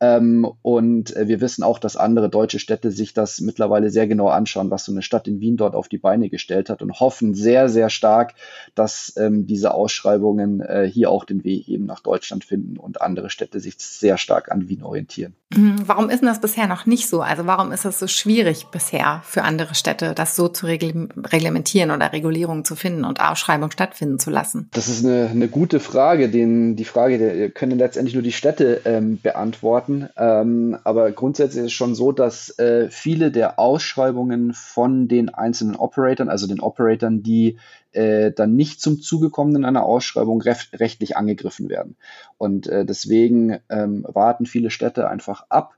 Ähm, 0.00 0.46
und 0.62 1.16
äh, 1.16 1.26
wir 1.26 1.40
wissen 1.40 1.64
auch, 1.64 1.80
dass 1.80 1.96
andere 1.96 2.30
deutsche 2.30 2.60
Städte 2.60 2.92
sich 2.92 3.14
das 3.14 3.40
mittlerweile 3.40 3.90
sehr 3.90 4.06
genau 4.06 4.28
anschauen, 4.28 4.70
was 4.70 4.84
so 4.84 4.92
eine 4.92 5.02
Stadt 5.02 5.26
in 5.26 5.40
Wien 5.40 5.56
dort 5.56 5.74
auf 5.74 5.88
die 5.88 5.98
Beine 5.98 6.30
gestellt 6.30 6.70
hat 6.70 6.82
und 6.82 7.00
hoffen 7.00 7.34
sehr, 7.34 7.68
sehr 7.68 7.90
stark, 7.90 8.34
dass 8.76 9.12
ähm, 9.16 9.46
diese 9.46 9.74
Ausschreibungen 9.74 10.60
äh, 10.60 10.88
hier 10.88 11.10
auch 11.10 11.24
den 11.24 11.42
Weg 11.42 11.68
eben 11.68 11.84
nach 11.84 11.98
Deutschland 11.98 12.44
finden 12.44 12.76
und 12.78 13.02
andere 13.02 13.28
Städte 13.28 13.58
sich 13.58 13.74
sehr 13.78 14.18
stark 14.18 14.52
an 14.52 14.68
Wien 14.68 14.84
orientieren. 14.84 15.34
Mhm. 15.54 15.76
Warum 15.86 16.10
ist 16.10 16.20
denn 16.20 16.28
das 16.28 16.40
bisher 16.40 16.66
noch 16.66 16.84
nicht 16.84 17.08
so? 17.08 17.22
Also 17.22 17.46
warum 17.46 17.72
ist 17.72 17.86
es 17.86 17.98
so 17.98 18.06
schwierig 18.06 18.66
bisher 18.66 19.22
für 19.24 19.42
andere 19.42 19.74
Städte, 19.74 20.12
das 20.14 20.36
so 20.36 20.48
zu 20.48 20.66
reglementieren 20.66 21.90
oder 21.90 22.12
Regulierungen 22.12 22.64
zu 22.64 22.76
finden 22.76 23.04
und 23.04 23.20
Ausschreibungen 23.20 23.70
stattfinden 23.70 24.18
zu 24.18 24.30
lassen? 24.30 24.68
Das 24.72 24.88
ist 24.88 25.04
eine, 25.04 25.28
eine 25.28 25.48
gute 25.48 25.80
Frage. 25.80 26.28
Den, 26.28 26.76
die 26.76 26.84
Frage 26.84 27.50
können 27.50 27.78
letztendlich 27.78 28.14
nur 28.14 28.22
die 28.22 28.32
Städte 28.32 28.82
ähm, 28.84 29.18
beantworten. 29.22 30.08
Ähm, 30.16 30.76
aber 30.84 31.10
grundsätzlich 31.12 31.60
ist 31.64 31.66
es 31.68 31.72
schon 31.72 31.94
so, 31.94 32.12
dass 32.12 32.58
äh, 32.58 32.88
viele 32.90 33.30
der 33.30 33.58
Ausschreibungen 33.58 34.52
von 34.52 35.08
den 35.08 35.30
einzelnen 35.30 35.76
Operatoren, 35.76 36.28
also 36.28 36.46
den 36.46 36.60
Operatoren, 36.60 37.22
die 37.22 37.58
äh, 37.98 38.30
dann 38.30 38.54
nicht 38.54 38.80
zum 38.80 39.00
Zuge 39.00 39.28
kommen 39.28 39.56
in 39.56 39.64
einer 39.64 39.82
Ausschreibung, 39.82 40.40
rechtlich 40.40 41.16
angegriffen 41.16 41.68
werden. 41.68 41.96
Und 42.36 42.68
äh, 42.68 42.84
deswegen 42.84 43.58
ähm, 43.68 44.06
warten 44.08 44.46
viele 44.46 44.70
Städte 44.70 45.08
einfach 45.08 45.46
ab, 45.48 45.74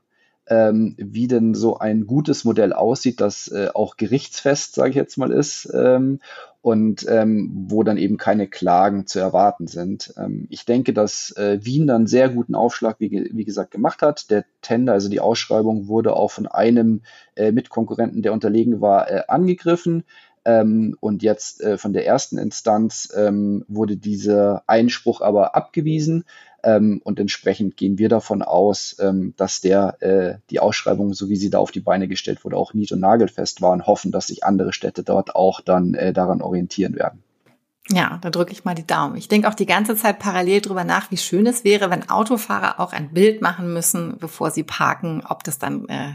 ähm, 0.47 0.95
wie 0.97 1.27
denn 1.27 1.55
so 1.55 1.77
ein 1.77 2.05
gutes 2.05 2.43
Modell 2.45 2.73
aussieht, 2.73 3.21
das 3.21 3.47
äh, 3.47 3.69
auch 3.73 3.97
gerichtsfest, 3.97 4.75
sage 4.75 4.91
ich 4.91 4.95
jetzt 4.95 5.17
mal, 5.17 5.31
ist 5.31 5.71
ähm, 5.73 6.19
und 6.61 7.07
ähm, 7.09 7.65
wo 7.69 7.81
dann 7.81 7.97
eben 7.97 8.17
keine 8.17 8.47
Klagen 8.47 9.07
zu 9.07 9.19
erwarten 9.19 9.65
sind. 9.65 10.13
Ähm, 10.17 10.45
ich 10.49 10.65
denke, 10.65 10.93
dass 10.93 11.31
äh, 11.37 11.59
Wien 11.63 11.87
dann 11.87 12.05
sehr 12.05 12.29
guten 12.29 12.53
Aufschlag, 12.53 12.97
wie, 12.99 13.31
wie, 13.33 13.45
gesagt, 13.45 13.71
gemacht 13.71 14.03
hat. 14.03 14.29
Der 14.29 14.45
Tender, 14.61 14.93
also 14.93 15.09
die 15.09 15.21
Ausschreibung, 15.21 15.87
wurde 15.87 16.15
auch 16.15 16.29
von 16.29 16.45
einem 16.45 17.01
äh, 17.35 17.51
Mitkonkurrenten, 17.51 18.21
der 18.21 18.33
unterlegen 18.33 18.79
war, 18.79 19.09
äh, 19.09 19.23
angegriffen. 19.27 20.03
Ähm, 20.43 20.95
und 20.99 21.23
jetzt 21.23 21.61
äh, 21.61 21.77
von 21.77 21.93
der 21.93 22.05
ersten 22.05 22.37
Instanz 22.37 23.13
ähm, 23.15 23.63
wurde 23.67 23.97
dieser 23.97 24.63
Einspruch 24.67 25.21
aber 25.21 25.55
abgewiesen. 25.55 26.23
Ähm, 26.63 27.01
und 27.03 27.19
entsprechend 27.19 27.77
gehen 27.77 27.97
wir 27.97 28.09
davon 28.09 28.41
aus, 28.41 28.95
ähm, 28.99 29.33
dass 29.37 29.61
der, 29.61 30.01
äh, 30.01 30.39
die 30.49 30.59
Ausschreibung, 30.59 31.13
so 31.13 31.29
wie 31.29 31.35
sie 31.35 31.49
da 31.49 31.59
auf 31.59 31.71
die 31.71 31.79
Beine 31.79 32.07
gestellt 32.07 32.43
wurde, 32.43 32.57
auch 32.57 32.73
nied- 32.73 32.91
und 32.91 32.99
nagelfest 32.99 33.61
war 33.61 33.71
und 33.71 33.87
hoffen, 33.87 34.11
dass 34.11 34.27
sich 34.27 34.43
andere 34.43 34.73
Städte 34.73 35.03
dort 35.03 35.35
auch 35.35 35.61
dann 35.61 35.93
äh, 35.93 36.13
daran 36.13 36.41
orientieren 36.41 36.95
werden. 36.95 37.23
Ja, 37.89 38.19
da 38.21 38.29
drücke 38.29 38.51
ich 38.51 38.63
mal 38.63 38.75
die 38.75 38.85
Daumen. 38.85 39.17
Ich 39.17 39.27
denke 39.27 39.47
auch 39.49 39.55
die 39.55 39.65
ganze 39.65 39.95
Zeit 39.95 40.19
parallel 40.19 40.61
drüber 40.61 40.83
nach, 40.83 41.09
wie 41.11 41.17
schön 41.17 41.47
es 41.47 41.63
wäre, 41.63 41.89
wenn 41.89 42.09
Autofahrer 42.09 42.79
auch 42.79 42.93
ein 42.93 43.11
Bild 43.11 43.41
machen 43.41 43.73
müssen, 43.73 44.17
bevor 44.19 44.51
sie 44.51 44.63
parken, 44.63 45.23
ob 45.27 45.43
das 45.43 45.57
dann 45.57 45.87
äh, 45.89 46.13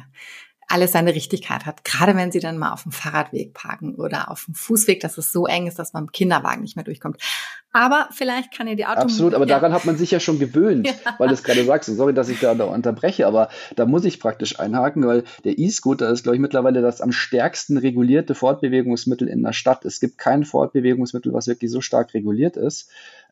alles 0.69 0.93
seine 0.93 1.15
Richtigkeit 1.15 1.65
hat. 1.65 1.85
Gerade 1.85 2.17
wenn 2.17 2.33
sie 2.33 2.41
dann 2.41 2.59
mal 2.59 2.73
auf 2.73 2.83
dem 2.83 2.93
Fahrradweg 2.93 3.55
parken 3.55 3.95
oder 3.95 4.31
auf 4.31 4.47
dem 4.47 4.55
Fußweg, 4.55 5.01
dass 5.01 5.17
es 5.19 5.31
so 5.31 5.47
eng 5.47 5.67
ist, 5.67 5.79
dass 5.79 5.93
man 5.93 6.05
im 6.05 6.13
Kinderwagen 6.13 6.63
nicht 6.63 6.77
mehr 6.77 6.85
durchkommt. 6.85 7.21
Aber 7.73 8.09
vielleicht 8.11 8.57
kann 8.57 8.67
ja 8.67 8.75
die 8.75 8.87
Auto. 8.87 9.03
Absolut, 9.03 9.35
aber 9.35 9.47
ja. 9.47 9.55
daran 9.55 9.73
hat 9.73 9.85
man 9.85 9.99
sich 9.99 10.11
ja 10.11 10.19
schon 10.19 10.39
gewöhnt, 10.39 10.87
ja. 10.87 10.95
weil 11.19 11.29
du 11.29 11.35
es 11.35 11.45
gerade 11.45 11.63
sagst. 11.65 11.91
Und 11.91 11.97
sorry, 11.97 12.15
dass 12.15 12.31
ich 12.31 12.41
da 12.41 12.53
unterbreche, 12.53 13.27
aber 13.27 13.51
da 13.77 13.85
muss 13.85 14.05
ich 14.07 14.19
praktisch 14.19 14.59
einhaken, 14.59 15.07
weil 15.07 15.25
der 15.45 15.59
E-Scooter 15.59 16.09
ist, 16.09 16.23
glaube 16.23 16.37
ich, 16.37 16.41
mittlerweile 16.41 16.81
das 16.81 17.03
am 17.03 17.13
stärksten 17.13 17.77
regulierte 17.77 18.35
Fortbewegungsmittel 18.35 19.29
in 19.29 19.43
der 19.43 19.53
Stadt. 19.53 19.85
Es 19.85 20.01
gibt 20.01 20.17
kein 20.17 20.45
Fortbewegungsmittel, 20.45 21.35
was 21.35 21.49
wirklich 21.49 21.71
so 21.71 21.83
stark 21.83 22.15
reguliert 22.15 22.57
ist. 22.57 22.89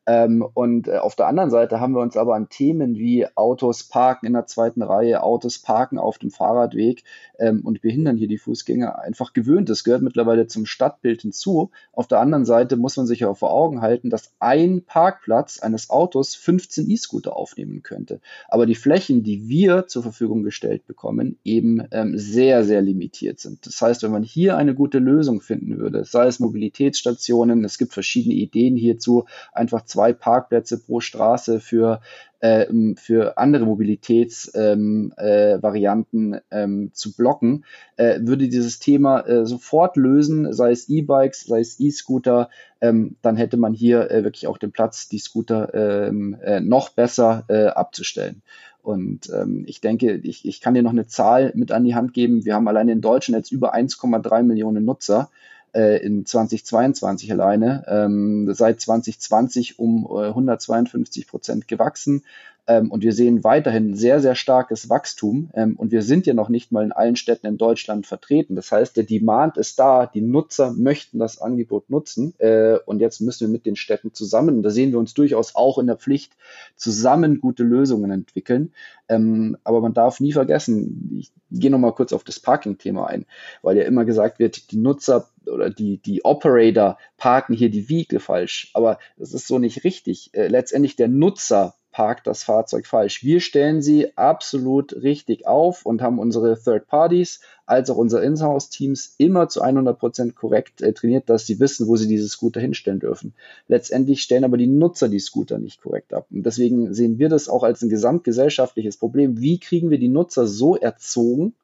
Ähm, 0.07 0.47
und 0.55 0.89
äh, 0.89 0.99
auf 0.99 1.17
der 1.17 1.27
anderen 1.27 1.51
Seite 1.51 1.81
haben 1.81 1.95
wir 1.95 2.03
uns 2.03 2.17
aber 2.17 2.35
an 2.35 2.49
Themen 2.49 2.97
wie 2.97 3.27
Autos 3.37 3.85
parken 3.85 4.27
in 4.27 4.35
der 4.35 4.47
zweiten 4.47 4.83
Reihe, 4.83 5.23
Autos 5.23 5.59
parken 5.59 5.99
auf 5.99 6.19
dem 6.19 6.31
Fahrradweg 6.31 7.05
ähm, 7.39 7.63
und 7.65 7.81
behindern 7.81 8.17
hier 8.17 8.29
die 8.29 8.39
Fußgänger 8.39 8.99
einfach 8.99 9.33
gewöhnt. 9.33 9.71
Das 9.71 9.83
gehört 9.83 10.03
mittlerweile 10.03 10.47
zum 10.47 10.67
Stadtbild 10.67 11.23
hinzu. 11.23 11.71
Auf 11.93 12.07
der 12.07 12.21
anderen 12.21 12.45
Seite 12.45 12.77
muss 12.77 12.97
man 12.97 13.07
sich 13.07 13.25
auch 13.25 13.37
vor 13.37 13.53
Augen 13.53 13.81
halten, 13.81 14.11
dass 14.11 14.33
ein 14.41 14.83
Parkplatz 14.83 15.61
eines 15.61 15.89
Autos 15.89 16.35
15 16.35 16.91
E-Scooter 16.91 17.35
aufnehmen 17.35 17.83
könnte. 17.83 18.21
Aber 18.49 18.67
die 18.67 18.75
Flächen, 18.75 19.23
die 19.23 19.49
wir 19.49 19.87
zur 19.87 20.03
Verfügung 20.03 20.43
gestellt 20.43 20.87
bekommen, 20.87 21.39
eben 21.45 21.83
ähm, 21.93 22.19
sehr, 22.19 22.65
sehr 22.65 22.83
limitiert 22.83 23.41
sind. 23.41 23.67
Das 23.67 23.81
heißt, 23.81 24.03
wenn 24.03 24.13
man 24.13 24.23
hier 24.23 24.57
eine 24.57 24.75
gute 24.75 24.99
Lösung 24.99 25.41
finden 25.41 25.79
würde, 25.79 26.05
sei 26.05 26.27
es 26.27 26.41
Mobilitätsstationen, 26.41 27.65
es 27.65 27.79
gibt 27.79 27.95
verschiedene 27.95 28.35
Ideen 28.35 28.77
hierzu, 28.77 29.25
einfach 29.53 29.85
zwei 29.95 30.13
Parkplätze 30.13 30.81
pro 30.81 30.99
Straße 30.99 31.61
für, 31.61 32.01
äh, 32.41 32.67
für 32.97 33.39
andere 33.39 33.65
Mobilitätsvarianten 33.65 36.35
ähm, 36.35 36.41
äh, 36.51 36.65
ähm, 36.65 36.91
zu 36.93 37.15
blocken, 37.15 37.65
äh, 37.95 38.19
würde 38.21 38.49
dieses 38.49 38.81
Thema 38.81 39.21
äh, 39.21 39.47
sofort 39.47 39.97
lösen, 39.97 40.53
sei 40.53 40.73
es 40.73 40.89
E-Bikes, 40.89 41.45
sei 41.45 41.61
es 41.61 41.79
E-Scooter, 41.79 42.51
ähm, 42.81 43.15
dann 43.23 43.37
hätte 43.37 43.57
man 43.57 43.73
hier 43.73 44.11
äh, 44.11 44.25
wirklich 44.25 44.49
auch 44.49 44.59
den 44.59 44.73
Platz, 44.73 45.09
die 45.09 45.21
Scooter 45.21 45.73
ähm, 45.75 46.37
äh, 46.43 46.59
noch 46.59 46.89
besser 46.89 47.45
abzustellen. 47.77 48.43
Und 48.83 49.31
ähm, 49.31 49.63
ich 49.67 49.81
denke, 49.81 50.17
ich, 50.17 50.45
ich 50.45 50.61
kann 50.61 50.75
dir 50.75 50.83
noch 50.83 50.91
eine 50.91 51.07
Zahl 51.07 51.53
mit 51.55 51.71
an 51.73 51.85
die 51.85 51.95
Hand 51.95 52.13
geben. 52.15 52.45
Wir 52.45 52.55
haben 52.55 52.69
allein 52.69 52.89
in 52.89 53.01
Deutschland 53.01 53.39
jetzt 53.39 53.53
über 53.53 53.75
1,3 53.75 54.43
Millionen 54.43 54.85
Nutzer 54.85 55.31
äh, 55.75 55.99
in 56.05 56.25
2022 56.25 57.31
alleine, 57.33 57.85
ähm, 57.89 58.53
seit 58.55 58.81
2020 58.81 59.79
um 59.79 60.07
äh, 60.11 60.29
152 60.29 61.27
Prozent 61.27 61.69
gewachsen. 61.69 62.25
Ähm, 62.67 62.91
und 62.91 63.03
wir 63.03 63.13
sehen 63.13 63.45
weiterhin 63.45 63.95
sehr, 63.95 64.21
sehr 64.21 64.35
starkes 64.35 64.89
Wachstum. 64.89 65.51
Ähm, 65.55 65.77
und 65.77 65.93
wir 65.93 66.03
sind 66.03 66.27
ja 66.27 66.35
noch 66.35 66.49
nicht 66.49 66.73
mal 66.73 66.85
in 66.85 66.93
allen 66.93 67.17
Städten 67.17 67.47
in 67.47 67.59
Deutschland 67.59 68.07
vertreten. 68.07 68.57
Das 68.57 68.73
heißt, 68.73 68.97
der 68.97 69.05
Demand 69.05 69.57
ist 69.57 69.79
da. 69.79 70.07
Die 70.07 70.21
Nutzer 70.21 70.73
möchten 70.73 71.19
das 71.19 71.41
Angebot 71.41 71.91
nutzen. 71.91 72.35
Äh, 72.39 72.79
und 72.87 73.01
jetzt 73.01 73.21
müssen 73.21 73.49
wir 73.49 73.53
mit 73.53 73.67
den 73.67 73.77
Städten 73.77 74.15
zusammen, 74.15 74.63
da 74.63 74.71
sehen 74.71 74.93
wir 74.93 74.99
uns 74.99 75.15
durchaus 75.15 75.55
auch 75.55 75.79
in 75.79 75.87
der 75.87 75.97
Pflicht, 75.97 76.33
zusammen 76.77 77.41
gute 77.41 77.65
Lösungen 77.65 78.11
entwickeln. 78.11 78.73
Ähm, 79.09 79.59
aber 79.65 79.81
man 79.81 79.93
darf 79.93 80.21
nie 80.21 80.33
vergessen, 80.33 81.19
ich 81.19 81.33
gehe 81.51 81.71
nochmal 81.71 81.93
kurz 81.93 82.13
auf 82.13 82.25
das 82.25 82.41
Parking-Thema 82.41 83.07
ein, 83.07 83.27
weil 83.63 83.77
ja 83.77 83.85
immer 83.85 84.05
gesagt 84.05 84.39
wird, 84.39 84.71
die 84.71 84.79
Nutzer 84.79 85.29
oder 85.47 85.69
die, 85.69 85.99
die 85.99 86.25
Operator 86.25 86.97
parken 87.19 87.55
hier 87.55 87.71
die 87.71 87.89
Wiege 87.89 88.21
falsch. 88.21 88.71
Aber 88.73 88.99
das 89.19 89.35
ist 89.35 89.47
so 89.47 89.59
nicht 89.59 89.85
richtig. 89.85 90.31
Äh, 90.33 90.49
letztendlich 90.49 90.97
der 90.97 91.09
Nutzer 91.09 91.75
parkt 91.95 92.27
das 92.27 92.43
Fahrzeug 92.43 92.89
falsch. 92.89 93.23
Wir 93.23 93.39
stellen 93.39 93.81
sie 93.81 94.19
absolut 94.19 94.93
richtig 95.05 95.47
auf 95.47 95.87
und 95.87 96.03
haben 96.03 96.19
unsere 96.19 96.61
Third 96.61 96.89
Parties 96.89 97.39
als 97.67 97.89
auch 97.89 97.97
unsere 97.97 98.25
In-house-Teams 98.25 99.15
immer 99.17 99.49
zu 99.49 99.63
100 99.63 99.97
Prozent 99.97 100.35
korrekt 100.35 100.83
äh, 100.83 100.93
trainiert, 100.93 101.31
dass 101.31 101.47
sie 101.47 101.61
wissen, 101.61 101.87
wo 101.87 101.95
sie 101.95 102.09
diese 102.09 102.29
Scooter 102.29 102.61
hinstellen 102.61 102.99
dürfen. 102.99 103.33
Letztendlich 103.69 104.23
stellen 104.23 104.43
aber 104.43 104.57
die 104.57 104.67
Nutzer 104.67 105.09
die 105.09 105.21
Scooter 105.21 105.59
nicht 105.59 105.81
korrekt 105.81 106.13
ab. 106.13 106.27
Und 106.33 106.45
deswegen 106.45 106.93
sehen 106.93 107.21
wir 107.21 107.29
das 107.29 107.49
auch 107.49 107.63
als 107.63 107.81
ein 107.83 107.91
gesamtgesellschaftliches 107.91 108.97
Problem. 108.97 109.41
Wie 109.41 109.61
kriegen 109.61 109.91
wir 109.91 109.99
die 109.99 110.09
Nutzer 110.09 110.49
so 110.49 110.77
erzogen, 110.77 111.55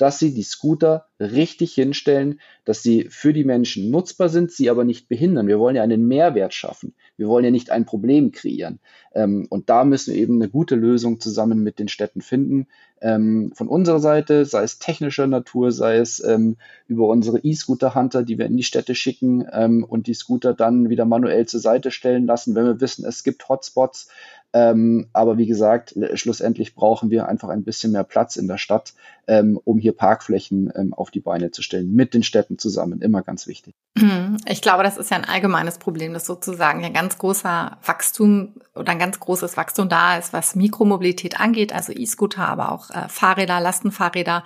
dass 0.00 0.18
sie 0.18 0.32
die 0.32 0.42
Scooter 0.42 1.08
richtig 1.20 1.74
hinstellen, 1.74 2.40
dass 2.64 2.82
sie 2.82 3.08
für 3.10 3.34
die 3.34 3.44
Menschen 3.44 3.90
nutzbar 3.90 4.30
sind, 4.30 4.50
sie 4.50 4.70
aber 4.70 4.84
nicht 4.84 5.08
behindern. 5.08 5.46
Wir 5.46 5.58
wollen 5.58 5.76
ja 5.76 5.82
einen 5.82 6.08
Mehrwert 6.08 6.54
schaffen. 6.54 6.94
Wir 7.18 7.28
wollen 7.28 7.44
ja 7.44 7.50
nicht 7.50 7.70
ein 7.70 7.84
Problem 7.84 8.32
kreieren. 8.32 8.78
Ähm, 9.14 9.46
und 9.50 9.68
da 9.68 9.84
müssen 9.84 10.14
wir 10.14 10.20
eben 10.22 10.40
eine 10.40 10.48
gute 10.48 10.74
Lösung 10.74 11.20
zusammen 11.20 11.62
mit 11.62 11.78
den 11.78 11.88
Städten 11.88 12.22
finden. 12.22 12.66
Ähm, 13.02 13.52
von 13.54 13.68
unserer 13.68 14.00
Seite, 14.00 14.46
sei 14.46 14.62
es 14.62 14.78
technischer 14.78 15.26
Natur, 15.26 15.70
sei 15.70 15.98
es 15.98 16.24
ähm, 16.24 16.56
über 16.86 17.08
unsere 17.08 17.40
E-Scooter-Hunter, 17.40 18.22
die 18.22 18.38
wir 18.38 18.46
in 18.46 18.56
die 18.56 18.62
Städte 18.62 18.94
schicken 18.94 19.42
und 19.82 20.06
die 20.06 20.14
Scooter 20.14 20.54
dann 20.54 20.88
wieder 20.88 21.04
manuell 21.04 21.46
zur 21.46 21.60
Seite 21.60 21.90
stellen 21.90 22.26
lassen, 22.26 22.54
wenn 22.54 22.64
wir 22.64 22.80
wissen, 22.80 23.04
es 23.04 23.22
gibt 23.22 23.48
Hotspots. 23.48 24.08
Ähm, 24.52 25.08
aber 25.12 25.38
wie 25.38 25.46
gesagt, 25.46 25.94
schlussendlich 26.14 26.74
brauchen 26.74 27.10
wir 27.10 27.28
einfach 27.28 27.48
ein 27.50 27.62
bisschen 27.62 27.92
mehr 27.92 28.02
Platz 28.02 28.36
in 28.36 28.48
der 28.48 28.58
Stadt, 28.58 28.94
ähm, 29.28 29.60
um 29.62 29.78
hier 29.78 29.92
Parkflächen 29.92 30.72
ähm, 30.74 30.92
auf 30.92 31.10
die 31.10 31.20
Beine 31.20 31.52
zu 31.52 31.62
stellen, 31.62 31.92
mit 31.92 32.14
den 32.14 32.24
Städten 32.24 32.58
zusammen. 32.58 33.00
Immer 33.00 33.22
ganz 33.22 33.46
wichtig. 33.46 33.74
Mhm. 33.94 34.38
Ich 34.46 34.60
glaube, 34.60 34.82
das 34.82 34.96
ist 34.96 35.10
ja 35.10 35.16
ein 35.16 35.24
allgemeines 35.24 35.78
Problem, 35.78 36.12
dass 36.12 36.26
sozusagen 36.26 36.84
ein 36.84 36.92
ganz 36.92 37.16
großer 37.18 37.78
Wachstum 37.84 38.54
oder 38.74 38.90
ein 38.90 38.98
ganz 38.98 39.20
großes 39.20 39.56
Wachstum 39.56 39.88
da 39.88 40.18
ist, 40.18 40.32
was 40.32 40.56
Mikromobilität 40.56 41.38
angeht, 41.38 41.72
also 41.72 41.92
E-Scooter, 41.92 42.48
aber 42.48 42.72
auch 42.72 42.90
äh, 42.90 43.08
Fahrräder, 43.08 43.60
Lastenfahrräder 43.60 44.42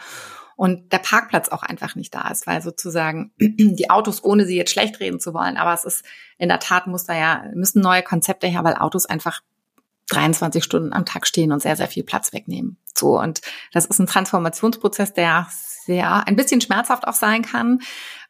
und 0.56 0.92
der 0.92 0.98
Parkplatz 0.98 1.48
auch 1.48 1.62
einfach 1.62 1.94
nicht 1.96 2.14
da 2.14 2.28
ist, 2.28 2.46
weil 2.46 2.62
sozusagen 2.62 3.32
die 3.40 3.90
Autos, 3.90 4.22
ohne 4.22 4.44
sie 4.44 4.56
jetzt 4.56 4.70
schlecht 4.70 5.00
reden 5.00 5.18
zu 5.18 5.32
wollen, 5.34 5.56
aber 5.56 5.72
es 5.72 5.84
ist 5.84 6.04
in 6.36 6.48
der 6.48 6.58
Tat 6.58 6.86
muss 6.86 7.04
da 7.04 7.14
ja, 7.14 7.44
müssen 7.54 7.80
neue 7.80 8.02
Konzepte 8.02 8.46
her, 8.46 8.64
weil 8.64 8.74
Autos 8.74 9.06
einfach 9.06 9.40
23 10.10 10.62
Stunden 10.62 10.92
am 10.92 11.04
Tag 11.04 11.26
stehen 11.26 11.52
und 11.52 11.62
sehr, 11.62 11.76
sehr 11.76 11.88
viel 11.88 12.04
Platz 12.04 12.32
wegnehmen. 12.32 12.76
So. 12.96 13.18
Und 13.18 13.40
das 13.72 13.86
ist 13.86 13.98
ein 13.98 14.06
Transformationsprozess, 14.06 15.14
der 15.14 15.46
sehr, 15.50 16.26
ein 16.26 16.36
bisschen 16.36 16.60
schmerzhaft 16.60 17.06
auch 17.06 17.14
sein 17.14 17.42
kann. 17.42 17.80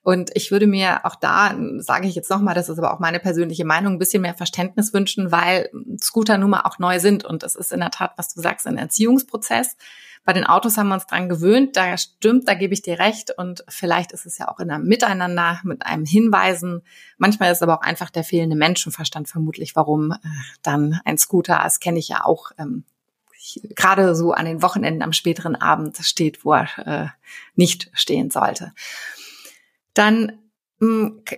Und 0.02 0.30
ich 0.34 0.50
würde 0.50 0.66
mir 0.66 1.04
auch 1.06 1.14
da, 1.14 1.56
sage 1.78 2.06
ich 2.06 2.14
jetzt 2.14 2.30
nochmal, 2.30 2.54
das 2.54 2.68
ist 2.68 2.78
aber 2.78 2.92
auch 2.92 2.98
meine 2.98 3.20
persönliche 3.20 3.64
Meinung, 3.64 3.94
ein 3.94 3.98
bisschen 3.98 4.22
mehr 4.22 4.34
Verständnis 4.34 4.92
wünschen, 4.92 5.32
weil 5.32 5.70
Scooter 5.98 6.36
nun 6.36 6.50
mal 6.50 6.62
auch 6.62 6.78
neu 6.78 7.00
sind. 7.00 7.24
Und 7.24 7.42
es 7.42 7.54
ist 7.54 7.72
in 7.72 7.80
der 7.80 7.90
Tat, 7.90 8.12
was 8.16 8.32
du 8.34 8.40
sagst, 8.42 8.66
ein 8.66 8.76
Erziehungsprozess. 8.76 9.76
Bei 10.24 10.32
den 10.32 10.44
Autos 10.44 10.78
haben 10.78 10.88
wir 10.88 10.94
uns 10.94 11.06
dran 11.06 11.28
gewöhnt, 11.28 11.76
da 11.76 11.96
stimmt, 11.98 12.48
da 12.48 12.54
gebe 12.54 12.72
ich 12.72 12.82
dir 12.82 12.98
recht. 12.98 13.30
Und 13.36 13.64
vielleicht 13.68 14.12
ist 14.12 14.24
es 14.24 14.38
ja 14.38 14.48
auch 14.48 14.58
in 14.58 14.70
einem 14.70 14.84
Miteinander 14.84 15.60
mit 15.64 15.84
einem 15.84 16.06
Hinweisen. 16.06 16.82
Manchmal 17.18 17.52
ist 17.52 17.62
aber 17.62 17.78
auch 17.78 17.82
einfach 17.82 18.10
der 18.10 18.24
fehlende 18.24 18.56
Menschenverstand 18.56 19.28
vermutlich, 19.28 19.76
warum 19.76 20.12
äh, 20.12 20.16
dann 20.62 21.00
ein 21.04 21.18
Scooter, 21.18 21.60
das 21.62 21.78
kenne 21.80 21.98
ich 21.98 22.08
ja 22.08 22.24
auch, 22.24 22.52
ähm, 22.58 22.84
gerade 23.76 24.14
so 24.14 24.32
an 24.32 24.46
den 24.46 24.62
Wochenenden 24.62 25.02
am 25.02 25.12
späteren 25.12 25.56
Abend 25.56 25.98
steht, 25.98 26.44
wo 26.44 26.54
er 26.54 26.78
äh, 26.86 27.08
nicht 27.54 27.90
stehen 27.92 28.30
sollte. 28.30 28.72
Dann 29.92 30.32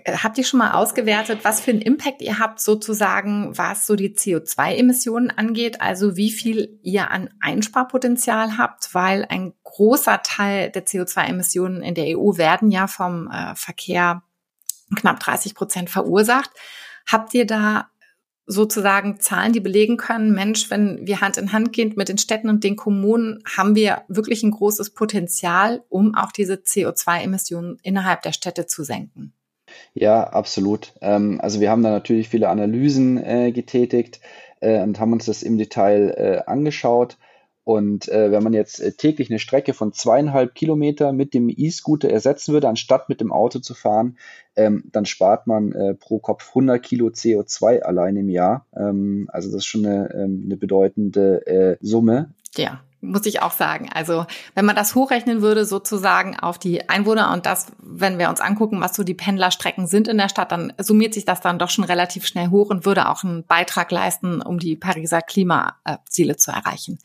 habt 0.05 0.37
ihr 0.37 0.43
schon 0.43 0.59
mal 0.59 0.71
ausgewertet, 0.71 1.39
was 1.43 1.61
für 1.61 1.71
einen 1.71 1.81
Impact 1.81 2.21
ihr 2.21 2.39
habt 2.39 2.59
sozusagen, 2.59 3.57
was 3.57 3.85
so 3.85 3.95
die 3.95 4.15
CO2-Emissionen 4.15 5.29
angeht, 5.29 5.81
also 5.81 6.15
wie 6.17 6.31
viel 6.31 6.79
ihr 6.81 7.11
an 7.11 7.29
Einsparpotenzial 7.39 8.57
habt, 8.57 8.93
weil 8.93 9.25
ein 9.29 9.53
großer 9.63 10.21
Teil 10.23 10.71
der 10.71 10.85
CO2-Emissionen 10.85 11.81
in 11.81 11.95
der 11.95 12.17
EU 12.17 12.37
werden 12.37 12.71
ja 12.71 12.87
vom 12.87 13.29
äh, 13.29 13.55
Verkehr 13.55 14.23
knapp 14.95 15.19
30 15.19 15.55
Prozent 15.55 15.89
verursacht. 15.89 16.49
Habt 17.05 17.33
ihr 17.33 17.45
da 17.45 17.89
sozusagen 18.47 19.19
Zahlen, 19.19 19.51
die 19.51 19.59
belegen 19.59 19.97
können, 19.97 20.33
Mensch, 20.33 20.71
wenn 20.71 21.05
wir 21.05 21.19
Hand 21.19 21.37
in 21.37 21.51
Hand 21.51 21.73
gehen 21.73 21.93
mit 21.97 22.07
den 22.07 22.17
Städten 22.17 22.49
und 22.49 22.63
den 22.63 22.77
Kommunen, 22.77 23.43
haben 23.45 23.75
wir 23.75 24.03
wirklich 24.07 24.41
ein 24.41 24.51
großes 24.51 24.91
Potenzial, 24.91 25.83
um 25.89 26.15
auch 26.15 26.31
diese 26.31 26.53
CO2-Emissionen 26.55 27.77
innerhalb 27.83 28.21
der 28.21 28.31
Städte 28.31 28.65
zu 28.65 28.83
senken. 28.83 29.33
Ja, 29.93 30.23
absolut. 30.23 30.93
Ähm, 31.01 31.39
also 31.41 31.59
wir 31.59 31.69
haben 31.69 31.83
da 31.83 31.89
natürlich 31.89 32.29
viele 32.29 32.49
Analysen 32.49 33.17
äh, 33.17 33.51
getätigt 33.51 34.19
äh, 34.59 34.81
und 34.81 34.99
haben 34.99 35.13
uns 35.13 35.25
das 35.25 35.43
im 35.43 35.57
Detail 35.57 36.13
äh, 36.17 36.49
angeschaut. 36.49 37.17
Und 37.63 38.07
äh, 38.07 38.31
wenn 38.31 38.43
man 38.43 38.53
jetzt 38.53 38.79
äh, 38.79 38.93
täglich 38.93 39.29
eine 39.29 39.39
Strecke 39.39 39.73
von 39.73 39.91
zweieinhalb 39.91 40.55
Kilometer 40.55 41.11
mit 41.11 41.33
dem 41.33 41.49
E-Scooter 41.49 42.09
ersetzen 42.09 42.53
würde, 42.53 42.69
anstatt 42.69 43.09
mit 43.09 43.19
dem 43.19 43.33
Auto 43.33 43.59
zu 43.59 43.73
fahren, 43.73 44.17
ähm, 44.55 44.85
dann 44.93 45.05
spart 45.05 45.47
man 45.47 45.73
äh, 45.73 45.93
pro 45.93 46.19
Kopf 46.19 46.47
100 46.49 46.81
Kilo 46.81 47.07
CO2 47.07 47.81
allein 47.81 48.15
im 48.15 48.29
Jahr. 48.29 48.65
Ähm, 48.73 49.29
also 49.33 49.49
das 49.49 49.57
ist 49.57 49.65
schon 49.65 49.85
eine, 49.85 50.09
ähm, 50.13 50.43
eine 50.45 50.55
bedeutende 50.55 51.45
äh, 51.45 51.77
Summe. 51.81 52.33
Ja 52.55 52.81
muss 53.01 53.25
ich 53.25 53.41
auch 53.41 53.51
sagen. 53.51 53.89
Also 53.93 54.25
wenn 54.55 54.65
man 54.65 54.75
das 54.75 54.95
hochrechnen 54.95 55.41
würde, 55.41 55.65
sozusagen 55.65 56.37
auf 56.37 56.57
die 56.57 56.89
Einwohner 56.89 57.31
und 57.31 57.45
das, 57.45 57.67
wenn 57.79 58.17
wir 58.17 58.29
uns 58.29 58.41
angucken, 58.41 58.81
was 58.81 58.95
so 58.95 59.03
die 59.03 59.13
Pendlerstrecken 59.13 59.87
sind 59.87 60.07
in 60.07 60.17
der 60.17 60.29
Stadt, 60.29 60.51
dann 60.51 60.73
summiert 60.77 61.13
sich 61.13 61.25
das 61.25 61.41
dann 61.41 61.59
doch 61.59 61.69
schon 61.69 61.83
relativ 61.83 62.25
schnell 62.25 62.49
hoch 62.49 62.69
und 62.69 62.85
würde 62.85 63.09
auch 63.09 63.23
einen 63.23 63.45
Beitrag 63.45 63.91
leisten, 63.91 64.41
um 64.41 64.59
die 64.59 64.75
Pariser 64.75 65.21
Klimaziele 65.21 66.37
zu 66.37 66.51
erreichen. 66.51 66.99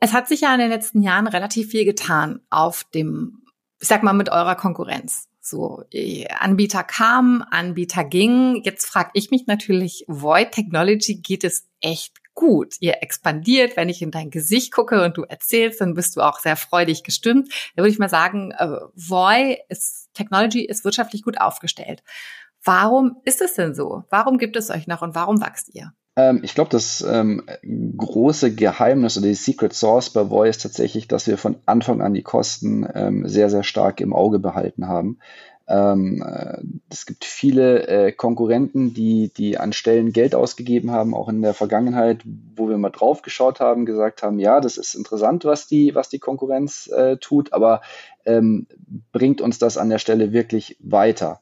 Es 0.00 0.12
hat 0.12 0.26
sich 0.26 0.40
ja 0.40 0.52
in 0.52 0.60
den 0.60 0.70
letzten 0.70 1.00
Jahren 1.00 1.28
relativ 1.28 1.70
viel 1.70 1.84
getan 1.84 2.40
auf 2.50 2.84
dem, 2.92 3.42
ich 3.80 3.86
sag 3.86 4.02
mal, 4.02 4.12
mit 4.12 4.30
eurer 4.30 4.56
Konkurrenz. 4.56 5.28
So, 5.40 5.84
äh, 5.92 6.28
Anbieter 6.28 6.84
kamen, 6.84 7.42
Anbieter 7.42 8.04
gingen. 8.04 8.62
Jetzt 8.62 8.86
frage 8.86 9.10
ich 9.14 9.30
mich 9.30 9.46
natürlich, 9.46 10.04
Void 10.08 10.52
Technology 10.52 11.16
geht 11.16 11.44
es 11.44 11.66
echt 11.80 12.21
gut. 12.42 12.74
Ihr 12.80 13.04
expandiert, 13.04 13.76
wenn 13.76 13.88
ich 13.88 14.02
in 14.02 14.10
dein 14.10 14.30
Gesicht 14.30 14.72
gucke 14.72 15.04
und 15.04 15.16
du 15.16 15.22
erzählst, 15.22 15.80
dann 15.80 15.94
bist 15.94 16.16
du 16.16 16.22
auch 16.22 16.40
sehr 16.40 16.56
freudig 16.56 17.04
gestimmt. 17.04 17.48
Da 17.76 17.84
würde 17.84 17.92
ich 17.92 18.00
mal 18.00 18.08
sagen, 18.08 18.50
äh, 18.50 18.78
Voy 18.96 19.58
ist, 19.68 20.08
Technology 20.12 20.64
ist 20.64 20.84
wirtschaftlich 20.84 21.22
gut 21.22 21.40
aufgestellt. 21.40 22.02
Warum 22.64 23.16
ist 23.24 23.40
es 23.40 23.54
denn 23.54 23.76
so? 23.76 24.02
Warum 24.10 24.38
gibt 24.38 24.56
es 24.56 24.70
euch 24.70 24.88
noch 24.88 25.02
und 25.02 25.14
warum 25.14 25.40
wächst 25.40 25.72
ihr? 25.72 25.92
Ähm, 26.16 26.40
ich 26.42 26.56
glaube, 26.56 26.70
das 26.70 27.00
ähm, 27.00 27.46
große 27.96 28.52
Geheimnis 28.56 29.16
oder 29.16 29.28
die 29.28 29.34
Secret 29.34 29.72
Source 29.72 30.10
bei 30.10 30.28
Voy 30.28 30.48
ist 30.48 30.62
tatsächlich, 30.62 31.06
dass 31.06 31.28
wir 31.28 31.38
von 31.38 31.58
Anfang 31.64 32.02
an 32.02 32.12
die 32.12 32.24
Kosten 32.24 32.84
ähm, 32.92 33.28
sehr, 33.28 33.50
sehr 33.50 33.62
stark 33.62 34.00
im 34.00 34.12
Auge 34.12 34.40
behalten 34.40 34.88
haben. 34.88 35.20
Ähm, 35.68 36.22
äh, 36.26 36.58
es 36.90 37.06
gibt 37.06 37.24
viele 37.24 37.86
äh, 37.86 38.12
Konkurrenten, 38.12 38.94
die, 38.94 39.32
die 39.36 39.58
an 39.58 39.72
Stellen 39.72 40.12
Geld 40.12 40.34
ausgegeben 40.34 40.90
haben, 40.90 41.14
auch 41.14 41.28
in 41.28 41.42
der 41.42 41.54
Vergangenheit, 41.54 42.22
wo 42.56 42.68
wir 42.68 42.78
mal 42.78 42.90
drauf 42.90 43.22
geschaut 43.22 43.60
haben, 43.60 43.86
gesagt 43.86 44.22
haben, 44.22 44.38
ja, 44.38 44.60
das 44.60 44.76
ist 44.76 44.94
interessant, 44.94 45.44
was 45.44 45.66
die, 45.66 45.94
was 45.94 46.08
die 46.08 46.18
Konkurrenz 46.18 46.88
äh, 46.88 47.16
tut, 47.16 47.52
aber 47.52 47.80
ähm, 48.24 48.66
bringt 49.12 49.40
uns 49.40 49.58
das 49.58 49.78
an 49.78 49.88
der 49.88 49.98
Stelle 49.98 50.32
wirklich 50.32 50.76
weiter? 50.80 51.40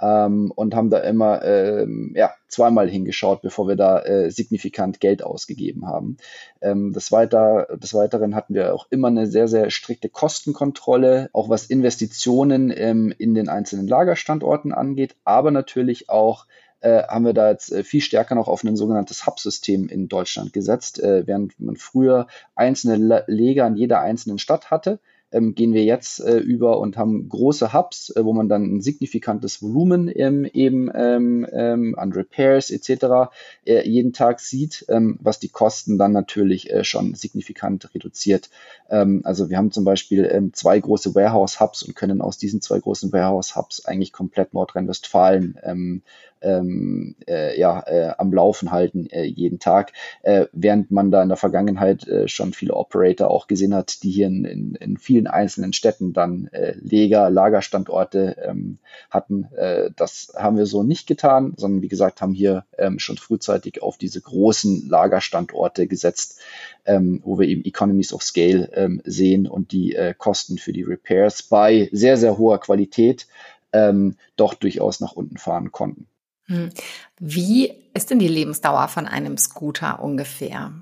Ähm, 0.00 0.52
und 0.54 0.74
haben 0.74 0.90
da 0.90 0.98
immer 0.98 1.44
ähm, 1.44 2.12
ja, 2.16 2.32
zweimal 2.48 2.88
hingeschaut, 2.88 3.42
bevor 3.42 3.68
wir 3.68 3.76
da 3.76 4.00
äh, 4.00 4.30
signifikant 4.30 5.00
Geld 5.00 5.22
ausgegeben 5.22 5.86
haben. 5.86 6.16
Ähm, 6.60 6.92
des, 6.92 7.12
Weiter, 7.12 7.66
des 7.76 7.94
Weiteren 7.94 8.34
hatten 8.34 8.54
wir 8.54 8.74
auch 8.74 8.86
immer 8.90 9.08
eine 9.08 9.26
sehr, 9.26 9.48
sehr 9.48 9.70
strikte 9.70 10.08
Kostenkontrolle, 10.08 11.30
auch 11.32 11.48
was 11.48 11.66
Investitionen 11.66 12.72
ähm, 12.74 13.12
in 13.16 13.34
den 13.34 13.48
einzelnen 13.48 13.88
Lagerstandorten 13.88 14.72
angeht, 14.72 15.16
aber 15.24 15.50
natürlich 15.50 16.08
auch 16.08 16.46
äh, 16.80 17.02
haben 17.02 17.24
wir 17.24 17.34
da 17.34 17.50
jetzt 17.50 17.72
äh, 17.72 17.82
viel 17.82 18.00
stärker 18.00 18.34
noch 18.34 18.46
auf 18.46 18.62
ein 18.62 18.76
sogenanntes 18.76 19.26
Hub-System 19.26 19.88
in 19.88 20.08
Deutschland 20.08 20.52
gesetzt, 20.52 21.00
äh, 21.02 21.26
während 21.26 21.58
man 21.58 21.76
früher 21.76 22.28
einzelne 22.54 23.24
Lager 23.26 23.66
in 23.66 23.76
jeder 23.76 24.00
einzelnen 24.00 24.38
Stadt 24.38 24.70
hatte 24.70 25.00
ähm, 25.30 25.54
gehen 25.54 25.74
wir 25.74 25.84
jetzt 25.84 26.20
äh, 26.20 26.38
über 26.38 26.78
und 26.78 26.96
haben 26.96 27.28
große 27.28 27.72
Hubs, 27.72 28.10
äh, 28.10 28.24
wo 28.24 28.32
man 28.32 28.48
dann 28.48 28.76
ein 28.76 28.80
signifikantes 28.80 29.62
Volumen 29.62 30.10
ähm, 30.14 30.44
eben 30.44 30.90
ähm, 30.94 31.46
ähm 31.52 31.94
an 31.98 32.12
Repairs 32.12 32.70
etc. 32.70 33.30
Äh, 33.64 33.88
jeden 33.88 34.12
Tag 34.12 34.40
sieht, 34.40 34.86
ähm, 34.88 35.18
was 35.20 35.38
die 35.38 35.48
Kosten 35.48 35.98
dann 35.98 36.12
natürlich 36.12 36.70
äh, 36.70 36.84
schon 36.84 37.14
signifikant 37.14 37.94
reduziert. 37.94 38.50
Ähm, 38.88 39.22
also 39.24 39.50
wir 39.50 39.56
haben 39.58 39.70
zum 39.70 39.84
Beispiel 39.84 40.50
zwei 40.52 40.78
große 40.78 41.14
Warehouse-Hubs 41.14 41.82
und 41.82 41.94
können 41.94 42.20
aus 42.20 42.38
diesen 42.38 42.60
zwei 42.60 42.78
großen 42.78 43.12
Warehouse-Hubs 43.12 43.84
eigentlich 43.84 44.12
komplett 44.12 44.54
Nordrhein-Westfalen 44.54 46.02
ähm, 46.42 47.16
äh, 47.26 47.58
ja, 47.58 47.82
äh, 47.86 48.14
am 48.18 48.32
Laufen 48.32 48.70
halten 48.70 49.06
äh, 49.10 49.24
jeden 49.24 49.58
Tag, 49.58 49.92
äh, 50.22 50.46
während 50.52 50.90
man 50.90 51.10
da 51.10 51.22
in 51.22 51.28
der 51.28 51.36
Vergangenheit 51.36 52.06
äh, 52.06 52.28
schon 52.28 52.52
viele 52.52 52.74
Operator 52.74 53.30
auch 53.30 53.46
gesehen 53.46 53.74
hat, 53.74 54.02
die 54.02 54.10
hier 54.10 54.26
in, 54.26 54.44
in, 54.44 54.74
in 54.74 54.96
vielen 54.96 55.26
einzelnen 55.26 55.72
Städten 55.72 56.12
dann 56.12 56.48
äh, 56.52 56.74
Leger, 56.80 57.30
Lagerstandorte 57.30 58.36
ähm, 58.44 58.78
hatten. 59.10 59.48
Das 59.96 60.32
haben 60.36 60.56
wir 60.56 60.66
so 60.66 60.82
nicht 60.82 61.06
getan, 61.06 61.54
sondern 61.56 61.82
wie 61.82 61.88
gesagt, 61.88 62.20
haben 62.20 62.34
hier 62.34 62.64
ähm, 62.76 62.98
schon 62.98 63.16
frühzeitig 63.16 63.82
auf 63.82 63.96
diese 63.96 64.20
großen 64.20 64.88
Lagerstandorte 64.88 65.86
gesetzt, 65.86 66.40
ähm, 66.84 67.20
wo 67.24 67.38
wir 67.38 67.48
eben 67.48 67.64
Economies 67.64 68.12
of 68.12 68.22
Scale 68.22 68.70
ähm, 68.74 69.00
sehen 69.04 69.46
und 69.46 69.72
die 69.72 69.96
Kosten 70.18 70.58
für 70.58 70.72
die 70.72 70.82
Repairs 70.82 71.42
bei 71.42 71.88
sehr, 71.92 72.16
sehr 72.16 72.38
hoher 72.38 72.60
Qualität 72.60 73.26
ähm, 73.72 74.16
doch 74.36 74.54
durchaus 74.54 75.00
nach 75.00 75.12
unten 75.12 75.36
fahren 75.36 75.72
konnten. 75.72 76.06
Hm. 76.48 76.70
Wie 77.18 77.72
ist 77.94 78.10
denn 78.10 78.18
die 78.18 78.28
Lebensdauer 78.28 78.88
von 78.88 79.06
einem 79.06 79.36
Scooter 79.36 80.02
ungefähr? 80.02 80.72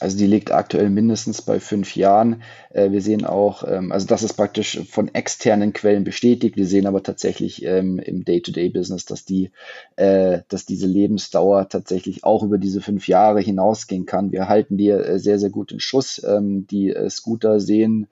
Also 0.00 0.16
die 0.16 0.26
liegt 0.26 0.50
aktuell 0.50 0.88
mindestens 0.88 1.42
bei 1.42 1.60
fünf 1.60 1.94
Jahren. 1.94 2.42
Äh, 2.70 2.90
wir 2.90 3.02
sehen 3.02 3.26
auch, 3.26 3.64
ähm, 3.68 3.92
also 3.92 4.06
das 4.06 4.22
ist 4.22 4.32
praktisch 4.32 4.80
von 4.88 5.14
externen 5.14 5.74
Quellen 5.74 6.04
bestätigt. 6.04 6.56
Wir 6.56 6.66
sehen 6.66 6.86
aber 6.86 7.02
tatsächlich 7.02 7.62
ähm, 7.66 7.98
im 7.98 8.24
Day-to-Day-Business, 8.24 9.04
dass 9.04 9.26
die, 9.26 9.50
äh, 9.96 10.40
dass 10.48 10.64
diese 10.64 10.86
Lebensdauer 10.86 11.68
tatsächlich 11.68 12.24
auch 12.24 12.42
über 12.42 12.56
diese 12.56 12.80
fünf 12.80 13.08
Jahre 13.08 13.40
hinausgehen 13.40 14.06
kann. 14.06 14.32
Wir 14.32 14.48
halten 14.48 14.78
die 14.78 14.88
äh, 14.88 15.18
sehr, 15.18 15.38
sehr 15.38 15.50
gut 15.50 15.70
in 15.70 15.80
Schuss. 15.80 16.22
Ähm, 16.24 16.66
die 16.66 16.94
Scooter 17.08 17.60
sehen 17.60 18.08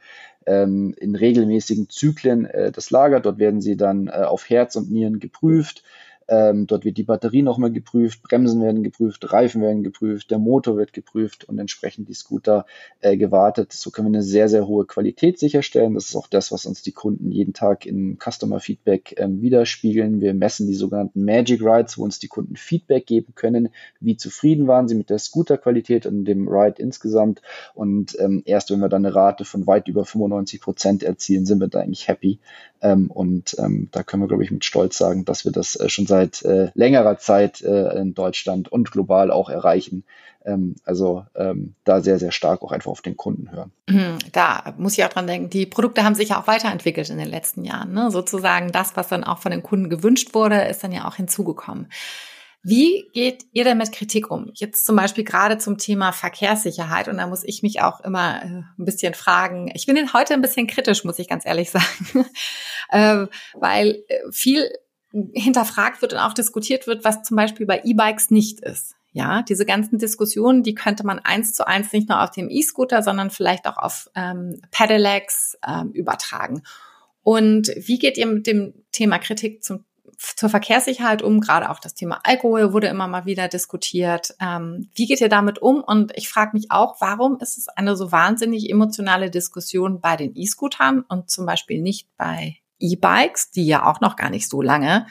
in 0.47 1.15
regelmäßigen 1.15 1.91
Zyklen 1.91 2.49
das 2.73 2.91
Lager. 2.91 3.21
Dort 3.21 3.39
werden 3.39 3.61
sie 3.61 3.77
dann 3.77 4.09
auf 4.09 4.49
Herz 4.49 4.77
und 4.77 4.91
Nieren 4.91 5.19
geprüft 5.19 5.83
Ähm, 6.29 6.67
dort 6.67 6.85
wird 6.85 6.99
die 6.99 7.05
Batterie 7.05 7.43
nochmal 7.43 7.73
geprüft, 7.73 8.23
Bremsen 8.23 8.61
werden 8.61 8.83
geprüft, 8.83 9.33
Reifen 9.33 9.63
werden 9.63 9.83
geprüft, 9.83 10.31
der 10.31 10.39
Motor 10.39 10.77
wird 10.77 10.93
geprüft 10.93 11.45
und 11.49 11.59
entsprechend 11.59 12.09
die 12.09 12.15
Scooter 12.15 12.67
äh, 13.01 13.17
gewartet. 13.17 13.73
So 13.73 13.91
können 13.91 14.13
wir 14.13 14.19
eine 14.19 14.23
sehr, 14.23 14.49
sehr 14.51 14.67
hohe 14.67 14.85
Qualität 14.85 15.39
sicherstellen. 15.39 15.95
Das 15.95 16.07
ist 16.07 16.17
auch 16.17 16.27
das, 16.27 16.53
was 16.53 16.67
uns 16.67 16.83
die 16.83 16.93
Kunden 16.93 17.33
jeden 17.33 17.55
Tag 17.55 17.87
in 17.87 18.19
Customer 18.19 18.61
Feedback 18.61 19.15
ähm, 19.17 19.41
widerspiegeln. 19.41 20.21
Wir 20.21 20.35
messen 20.35 20.67
die 20.67 20.75
sogenannten 20.75 21.25
Magic 21.25 21.63
Rides, 21.63 21.97
wo 21.97 22.05
uns 22.05 22.19
die 22.19 22.29
Kunden 22.29 22.57
Feedback 22.57 23.07
geben 23.07 23.35
können, 23.35 23.71
wie 24.01 24.17
zufrieden 24.17 24.67
waren 24.67 24.87
sie 24.87 24.97
mit 24.97 25.09
der 25.09 25.19
Scooterqualität 25.19 26.05
und 26.05 26.27
dem 26.27 26.47
Ride 26.47 26.83
insgesamt. 26.83 27.41
Und 27.75 28.19
ähm, 28.21 28.43
erst 28.45 28.71
wenn 28.71 28.81
wir 28.81 28.91
dann 28.91 29.07
eine 29.07 29.15
Rate 29.15 29.47
von 29.47 29.67
weit 29.67 29.89
über 29.89 30.05
95 30.05 30.61
Prozent 30.61 31.03
erzielen, 31.03 31.47
sind 31.47 31.61
wir 31.61 31.69
da 31.69 31.81
eigentlich 31.81 32.07
happy. 32.07 32.39
Ähm, 32.81 33.11
und 33.11 33.57
ähm, 33.59 33.89
da 33.93 34.03
können 34.03 34.23
wir, 34.23 34.29
glaube 34.29 34.45
ich, 34.45 34.51
mit 34.51 34.65
Stolz 34.65 34.97
sagen, 34.97 35.25
dass 35.25 35.45
wir 35.45 35.53
das 35.53 35.77
äh, 35.77 35.89
schon 35.89 36.07
seit 36.07 36.43
äh, 36.43 36.71
längerer 36.75 37.19
Zeit 37.19 37.61
äh, 37.63 37.99
in 37.99 38.15
Deutschland 38.15 38.71
und 38.71 38.91
global 38.91 39.31
auch 39.31 39.49
erreichen. 39.49 40.05
Ähm, 40.45 40.77
also 40.85 41.25
da 41.85 42.01
sehr, 42.01 42.19
sehr 42.19 42.31
stark 42.31 42.63
auch 42.63 42.73
einfach 42.73 42.91
auf 42.91 43.03
den 43.03 43.17
Kunden 43.17 43.51
hören. 43.51 43.73
Mhm, 43.89 44.19
da 44.33 44.75
muss 44.79 44.97
ich 44.97 45.05
auch 45.05 45.09
dran 45.09 45.27
denken, 45.27 45.51
die 45.51 45.67
Produkte 45.67 46.05
haben 46.05 46.15
sich 46.15 46.31
ja 46.31 46.41
auch 46.41 46.47
weiterentwickelt 46.47 47.11
in 47.11 47.19
den 47.19 47.29
letzten 47.29 47.65
Jahren. 47.65 47.93
Ne? 47.93 48.11
Sozusagen 48.11 48.71
das, 48.71 48.97
was 48.97 49.09
dann 49.09 49.25
auch 49.25 49.39
von 49.39 49.51
den 49.51 49.63
Kunden 49.63 49.91
gewünscht 49.91 50.35
wurde, 50.35 50.63
ist 50.63 50.85
dann 50.85 50.93
ja 50.93 51.09
auch 51.09 51.17
hinzugekommen. 51.17 51.89
Wie 52.63 53.09
geht 53.13 53.45
ihr 53.53 53.65
denn 53.65 53.79
mit 53.79 53.93
Kritik 53.93 54.31
um? 54.31 54.51
Jetzt 54.55 54.85
zum 54.85 54.97
Beispiel 54.97 55.25
gerade 55.25 55.59
zum 55.59 55.79
Thema 55.79 56.13
Verkehrssicherheit. 56.13 57.09
Und 57.09 57.19
da 57.19 57.27
muss 57.27 57.45
ich 57.45 57.63
mich 57.63 57.81
auch 57.81 58.01
immer 58.01 58.43
äh, 58.43 58.47
ein 58.47 58.85
bisschen 58.85 59.15
fragen. 59.15 59.71
Ich 59.75 59.87
bin 59.87 60.13
heute 60.13 60.35
ein 60.35 60.43
bisschen 60.43 60.67
kritisch, 60.67 61.05
muss 61.05 61.19
ich 61.19 61.29
ganz 61.29 61.47
ehrlich 61.47 61.71
sagen, 61.71 62.27
äh, 62.91 63.27
weil 63.55 64.03
äh, 64.09 64.33
viel 64.33 64.69
hinterfragt 65.33 66.03
wird 66.03 66.13
und 66.13 66.19
auch 66.19 66.35
diskutiert 66.35 66.87
wird, 66.87 67.05
was 67.05 67.23
zum 67.23 67.37
Beispiel 67.37 67.65
bei 67.65 67.81
E-Bikes 67.85 68.31
nicht 68.31 68.61
ist. 68.61 68.95
Ja, 69.13 69.43
diese 69.43 69.65
ganzen 69.65 69.99
Diskussionen, 69.99 70.63
die 70.63 70.75
könnte 70.75 71.05
man 71.07 71.19
eins 71.19 71.55
zu 71.55 71.67
eins 71.67 71.93
nicht 71.93 72.09
nur 72.09 72.23
auf 72.23 72.31
dem 72.31 72.51
E-Scooter, 72.51 73.03
sondern 73.03 73.31
vielleicht 73.31 73.67
auch 73.67 73.79
auf 73.79 74.11
ähm, 74.15 74.61
Pedelecs 74.71 75.57
ähm, 75.67 75.93
übertragen. 75.93 76.63
Und 77.23 77.69
wie 77.77 77.99
geht 77.99 78.19
ihr 78.19 78.27
mit 78.27 78.47
dem 78.47 78.75
Thema 78.93 79.19
Kritik 79.19 79.65
zum 79.65 79.85
zur 80.19 80.49
Verkehrssicherheit 80.49 81.23
um? 81.23 81.41
Gerade 81.41 81.71
auch 81.71 81.79
das 81.79 81.95
Thema 81.95 82.21
Alkohol 82.25 82.73
wurde 82.73 82.89
immer 82.89 83.07
mal 83.07 83.25
wieder 83.25 83.49
diskutiert. 83.49 84.35
Ähm, 84.41 84.89
wie 84.95 85.07
geht 85.07 85.21
ihr 85.21 85.29
damit 85.29 85.61
um? 85.61 85.83
Und 85.83 86.13
ich 86.17 86.29
frage 86.29 86.51
mich 86.55 86.71
auch, 86.71 87.01
warum 87.01 87.39
ist 87.41 87.57
es 87.57 87.69
eine 87.69 87.97
so 87.97 88.13
wahnsinnig 88.13 88.69
emotionale 88.69 89.31
Diskussion 89.31 90.01
bei 90.01 90.17
den 90.17 90.35
E-Scootern 90.35 91.05
und 91.09 91.31
zum 91.31 91.47
Beispiel 91.47 91.81
nicht 91.81 92.09
bei 92.17 92.57
E-Bikes, 92.81 93.51
die 93.51 93.67
ja 93.67 93.87
auch 93.87 94.01
noch 94.01 94.17
gar 94.17 94.31
nicht 94.31 94.49
so 94.49 94.63
lange 94.63 95.07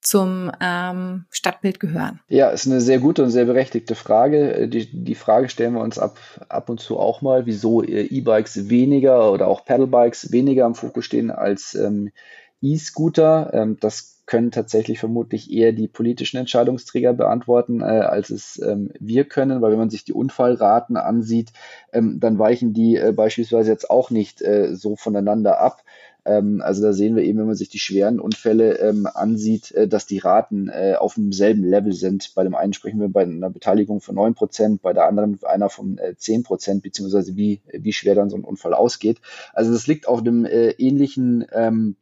zum 0.00 0.52
ähm, 0.60 1.24
Stadtbild 1.30 1.80
gehören? 1.80 2.20
Ja, 2.28 2.50
ist 2.50 2.66
eine 2.66 2.80
sehr 2.80 2.98
gute 2.98 3.22
und 3.24 3.30
sehr 3.30 3.44
berechtigte 3.44 3.94
Frage. 3.94 4.68
Die, 4.68 5.04
die 5.04 5.14
Frage 5.14 5.48
stellen 5.48 5.74
wir 5.74 5.80
uns 5.80 5.98
ab, 5.98 6.18
ab 6.48 6.70
und 6.70 6.80
zu 6.80 6.98
auch 6.98 7.22
mal, 7.22 7.46
wieso 7.46 7.82
E-Bikes 7.82 8.68
weniger 8.68 9.32
oder 9.32 9.48
auch 9.48 9.64
Pedalbikes 9.64 10.32
weniger 10.32 10.66
im 10.66 10.74
Fokus 10.74 11.04
stehen 11.04 11.30
als 11.30 11.74
ähm, 11.74 12.10
E-Scooter. 12.72 13.50
Ähm, 13.52 13.76
das 13.80 14.16
können 14.26 14.50
tatsächlich 14.50 14.98
vermutlich 14.98 15.52
eher 15.52 15.72
die 15.72 15.86
politischen 15.86 16.36
Entscheidungsträger 16.36 17.12
beantworten, 17.12 17.80
äh, 17.80 17.84
als 17.84 18.30
es 18.30 18.60
ähm, 18.60 18.90
wir 18.98 19.24
können, 19.24 19.62
weil 19.62 19.70
wenn 19.70 19.78
man 19.78 19.90
sich 19.90 20.04
die 20.04 20.12
Unfallraten 20.12 20.96
ansieht, 20.96 21.52
ähm, 21.92 22.18
dann 22.18 22.38
weichen 22.38 22.72
die 22.72 22.96
äh, 22.96 23.12
beispielsweise 23.12 23.70
jetzt 23.70 23.88
auch 23.88 24.10
nicht 24.10 24.42
äh, 24.42 24.74
so 24.74 24.96
voneinander 24.96 25.60
ab. 25.60 25.84
Ähm, 26.24 26.60
also 26.60 26.82
da 26.82 26.92
sehen 26.92 27.14
wir 27.14 27.22
eben, 27.22 27.38
wenn 27.38 27.46
man 27.46 27.54
sich 27.54 27.68
die 27.68 27.78
schweren 27.78 28.18
Unfälle 28.18 28.78
ähm, 28.80 29.06
ansieht, 29.06 29.70
äh, 29.72 29.86
dass 29.86 30.06
die 30.06 30.18
Raten 30.18 30.68
äh, 30.68 30.96
auf 30.98 31.14
demselben 31.14 31.62
Level 31.62 31.92
sind. 31.92 32.34
Bei 32.34 32.42
dem 32.42 32.56
einen 32.56 32.72
sprechen 32.72 33.00
wir 33.00 33.08
bei 33.08 33.22
einer 33.22 33.50
Beteiligung 33.50 34.00
von 34.00 34.16
neun 34.16 34.34
Prozent, 34.34 34.82
bei 34.82 34.92
der 34.92 35.06
anderen 35.06 35.38
einer 35.44 35.70
von 35.70 35.98
äh, 35.98 36.16
zehn 36.16 36.42
Prozent, 36.42 36.82
beziehungsweise 36.82 37.36
wie, 37.36 37.60
wie 37.72 37.92
schwer 37.92 38.16
dann 38.16 38.30
so 38.30 38.36
ein 38.36 38.44
Unfall 38.44 38.74
ausgeht. 38.74 39.20
Also 39.52 39.72
das 39.72 39.86
liegt 39.86 40.08
auf 40.08 40.24
dem 40.24 40.44
äh, 40.44 40.70
ähnlichen 40.70 41.46
ähm, 41.52 41.94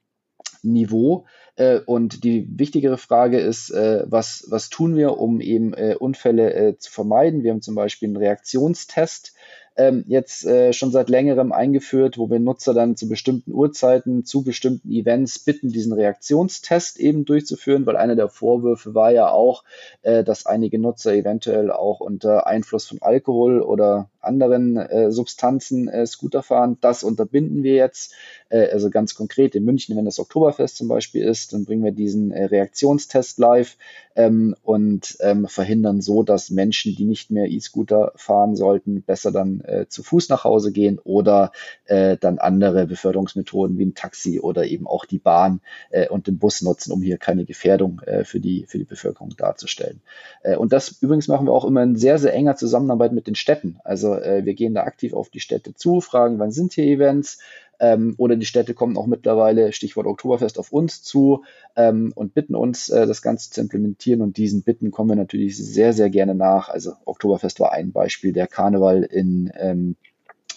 Niveau. 0.65 1.27
Äh, 1.57 1.81
und 1.87 2.25
die 2.25 2.49
wichtigere 2.59 2.99
Frage 2.99 3.39
ist, 3.39 3.71
äh, 3.71 4.05
was, 4.07 4.47
was 4.49 4.71
tun 4.71 4.97
wir, 4.97 5.19
um 5.19 5.41
eben 5.41 5.73
äh, 5.75 5.95
Unfälle 5.99 6.77
zu 6.79 6.91
vermeiden? 6.91 7.43
Wir 7.43 7.53
haben 7.53 7.63
zum 7.63 7.75
Beispiel 7.75 8.09
einen 8.09 8.17
Reaktionstest 8.17 9.35
ähm, 9.77 10.05
jetzt 10.07 10.47
schon 10.71 10.93
seit 10.93 11.09
längerem 11.09 11.51
eingeführt, 11.51 12.17
wo 12.17 12.31
wir 12.31 12.39
Nutzer 12.39 12.75
dann 12.75 12.97
zu 12.97 13.09
bestimmten 13.09 13.53
Uhrzeiten, 13.53 14.25
zu 14.25 14.45
bestimmten 14.45 14.89
Events 14.89 15.41
bitten, 15.41 15.71
diesen 15.71 15.93
Reaktionstest 15.93 17.01
eben 17.01 17.25
durchzuführen, 17.25 17.85
weil 17.85 17.97
einer 17.97 18.15
der 18.15 18.29
Vorwürfe 18.29 18.95
war 18.95 19.11
ja 19.11 19.31
auch, 19.31 19.65
dass 20.03 20.47
einige 20.47 20.79
Nutzer 20.79 21.13
eventuell 21.15 21.73
auch 21.73 21.99
unter 21.99 22.47
Einfluss 22.47 22.87
von 22.87 23.03
Alkohol 23.03 23.63
oder 23.63 24.11
anderen 24.25 24.77
äh, 24.77 25.11
Substanzen 25.11 25.89
äh, 25.89 26.07
Scooter 26.07 26.43
fahren. 26.43 26.79
Das 26.81 27.05
unterbinden 27.05 27.63
wir 27.63 27.75
jetzt. 27.75 28.15
Äh, 28.49 28.71
also 28.71 28.91
ganz 28.91 29.15
konkret 29.15 29.55
in 29.55 29.65
München, 29.65 29.97
wenn 29.97 30.05
das 30.05 30.19
Oktoberfest 30.19 30.77
zum 30.77 30.89
Beispiel 30.89 31.25
ist, 31.25 31.53
dann 31.53 31.65
bringen 31.65 31.85
wir 31.85 31.93
diesen 31.93 32.31
äh, 32.31 32.45
Reaktionstest 32.45 33.39
live 33.39 33.77
ähm, 34.17 34.55
und 34.63 35.17
ähm, 35.21 35.47
verhindern 35.49 36.01
so, 36.01 36.23
dass 36.23 36.51
Menschen, 36.51 36.95
die 36.95 37.05
nicht 37.05 37.31
mehr 37.31 37.51
E-Scooter 37.51 38.13
fahren 38.17 38.55
sollten, 38.57 39.03
besser 39.03 39.33
dann 39.33 39.61
äh, 39.61 39.87
zu 39.89 40.03
Fuß 40.03 40.29
nach 40.29 40.45
Hause 40.45 40.73
gehen 40.73 40.99
oder 41.03 41.53
äh, 41.87 42.17
dann 42.17 42.39
andere 42.39 42.87
Beförderungsmethoden 42.87 43.79
wie 43.79 43.87
ein 43.87 43.95
Taxi 43.95 44.41
oder 44.41 44.67
eben 44.67 44.87
auch 44.87 45.05
die 45.05 45.19
Bahn 45.19 45.61
äh, 45.91 46.09
und 46.09 46.27
den 46.27 46.39
Bus 46.39 46.63
nutzen, 46.63 46.93
um 46.93 47.03
hier 47.03 47.19
keine 47.19 47.45
Gefährdung 47.45 48.01
äh, 48.07 48.25
für, 48.25 48.41
die, 48.41 48.67
für 48.67 48.79
die 48.79 48.85
Bevölkerung 48.85 49.35
darzustellen. 49.37 50.01
Äh, 50.43 50.57
und 50.57 50.73
das 50.73 50.99
übrigens 51.01 51.29
machen 51.29 51.47
wir 51.47 51.53
auch 51.53 51.65
immer 51.65 51.83
in 51.83 51.97
sehr, 51.97 52.19
sehr 52.19 52.35
enger 52.35 52.57
Zusammenarbeit 52.57 53.13
mit 53.13 53.27
den 53.27 53.35
Städten. 53.35 53.79
Also 53.85 54.14
äh, 54.23 54.45
wir 54.45 54.55
gehen 54.55 54.75
da 54.75 54.83
aktiv 54.83 55.15
auf 55.15 55.31
die 55.31 55.41
Städte 55.41 55.75
zu, 55.75 56.01
fragen, 56.01 56.39
wann 56.39 56.51
sind 56.51 56.73
hier 56.73 56.85
Events, 56.85 57.39
ähm, 57.81 58.15
oder 58.19 58.37
die 58.37 58.47
Städte 58.47 58.75
kommen 58.75 58.97
auch 58.97 59.07
mittlerweile, 59.07 59.73
Stichwort 59.73 60.07
Oktoberfest, 60.07 60.59
auf 60.59 60.73
uns 60.73 61.03
zu 61.03 61.45
ähm, 61.77 62.13
und 62.15 62.35
bitten 62.35 62.55
uns, 62.55 62.89
äh, 62.89 63.07
das 63.07 63.23
Ganze 63.23 63.51
zu 63.51 63.61
implementieren. 63.61 64.21
Und 64.23 64.37
diesen 64.37 64.63
Bitten 64.63 64.91
kommen 64.91 65.11
wir 65.11 65.17
natürlich 65.17 65.57
sehr, 65.57 65.93
sehr 65.93 66.11
gerne 66.11 66.35
nach. 66.35 66.69
Also 66.69 66.93
Oktoberfest 67.05 67.61
war 67.61 67.73
ein 67.73 67.93
Beispiel, 67.93 68.33
der 68.33 68.47
Karneval 68.47 69.03
in 69.03 69.51
ähm, 69.57 69.97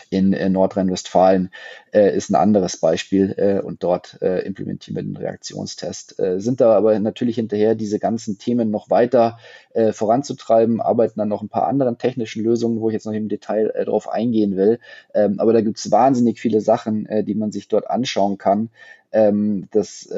in 0.10 0.34
äh, 0.34 0.50
Nordrhein-Westfalen 0.50 1.52
äh, 1.92 2.16
ist 2.16 2.30
ein 2.30 2.36
anderes 2.36 2.78
Beispiel 2.78 3.34
äh, 3.38 3.60
und 3.62 3.84
dort 3.84 4.18
implementieren 4.22 4.96
wir 4.96 5.04
den 5.04 5.18
Reaktionstest. 5.18 6.16
Sind 6.38 6.62
da 6.62 6.74
aber 6.76 6.98
natürlich 7.00 7.36
hinterher, 7.36 7.76
diese 7.76 8.00
ganzen 8.00 8.38
Themen 8.38 8.72
noch 8.72 8.90
weiter 8.90 9.38
voranzutreiben, 9.92 10.82
arbeiten 10.82 11.20
dann 11.20 11.30
noch 11.30 11.42
ein 11.42 11.50
paar 11.50 11.68
anderen 11.68 11.98
technischen 11.98 12.44
Lösungen, 12.44 12.82
wo 12.82 12.90
ich 12.90 12.94
jetzt 12.94 13.06
noch 13.06 13.14
im 13.14 13.30
Detail 13.30 13.72
drauf 13.86 14.10
eingehen 14.10 14.56
will. 14.56 14.80
Ähm, 15.14 15.40
aber 15.40 15.54
da 15.54 15.62
gibt 15.62 15.78
es 15.78 15.92
wahnsinnig 15.92 16.40
viele 16.40 16.62
Sachen, 16.62 17.08
die 17.26 17.36
man 17.36 17.52
sich 17.52 17.68
dort 17.68 17.90
anschauen 17.90 18.38
kann. 18.38 18.70
Ähm, 19.12 19.68
das 19.72 20.10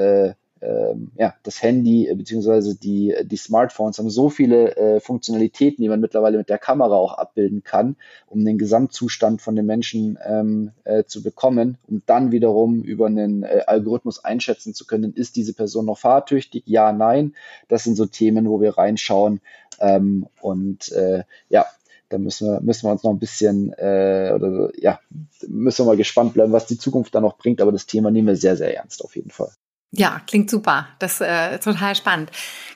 ähm, 0.62 1.12
ja, 1.16 1.36
das 1.44 1.62
Handy 1.62 2.08
äh, 2.08 2.16
beziehungsweise 2.16 2.76
die, 2.76 3.16
die 3.24 3.38
Smartphones 3.38 3.98
haben 3.98 4.10
so 4.10 4.30
viele 4.30 4.76
äh, 4.76 5.00
Funktionalitäten, 5.00 5.82
die 5.82 5.90
man 5.90 6.02
mittlerweile 6.02 6.38
mit 6.38 6.50
der 6.50 6.58
Kamera 6.58 6.96
auch 6.96 7.14
abbilden 7.14 7.64
kann, 7.64 7.96
um 8.28 8.44
den 8.44 8.58
Gesamtzustand 8.58 9.42
von 9.42 9.56
den 9.56 9.66
Menschen 9.66 10.18
ähm, 10.26 10.72
äh, 10.84 11.04
zu 11.06 11.24
bekommen, 11.24 11.78
um 11.88 12.02
dann 12.06 12.32
wiederum 12.32 12.84
über 12.84 13.08
einen 13.08 13.44
äh, 13.44 13.64
Algorithmus 13.68 14.24
einschätzen 14.24 14.74
zu 14.74 14.86
können, 14.86 15.14
ist 15.14 15.36
diese 15.36 15.54
Person 15.54 15.86
noch 15.86 15.98
fahrtüchtig? 15.98 16.64
Ja, 16.66 16.92
nein. 16.92 17.36
Das 17.68 17.84
sind 17.84 17.96
so 17.96 18.06
Themen, 18.06 18.50
wo 18.50 18.60
wir 18.60 18.78
reinschauen. 18.78 19.42
Ähm, 19.80 20.28
und 20.42 20.92
äh, 20.92 21.24
ja, 21.50 21.66
da 22.10 22.18
müssen 22.18 22.48
wir, 22.48 22.60
müssen 22.62 22.88
wir 22.88 22.92
uns 22.92 23.04
noch 23.04 23.12
ein 23.12 23.20
bisschen, 23.20 23.72
äh, 23.74 24.32
oder 24.34 24.72
ja, 24.78 25.00
müssen 25.48 25.86
wir 25.86 25.92
mal 25.92 25.98
gespannt 25.98 26.34
bleiben, 26.34 26.52
was 26.52 26.66
die 26.66 26.78
Zukunft 26.78 27.16
da 27.16 27.22
noch 27.22 27.38
bringt. 27.38 27.62
Aber 27.62 27.72
das 27.72 27.86
Thema 27.86 28.12
nehmen 28.12 28.28
wir 28.28 28.36
sehr, 28.36 28.58
sehr 28.58 28.76
ernst 28.76 29.04
auf 29.04 29.16
jeden 29.16 29.30
Fall. 29.30 29.52
Ja, 29.92 30.22
klingt 30.28 30.50
super. 30.50 30.88
Das 31.00 31.22
äh, 31.22 31.56
ist 31.56 31.64
total 31.64 31.96
spannend. 31.96 32.32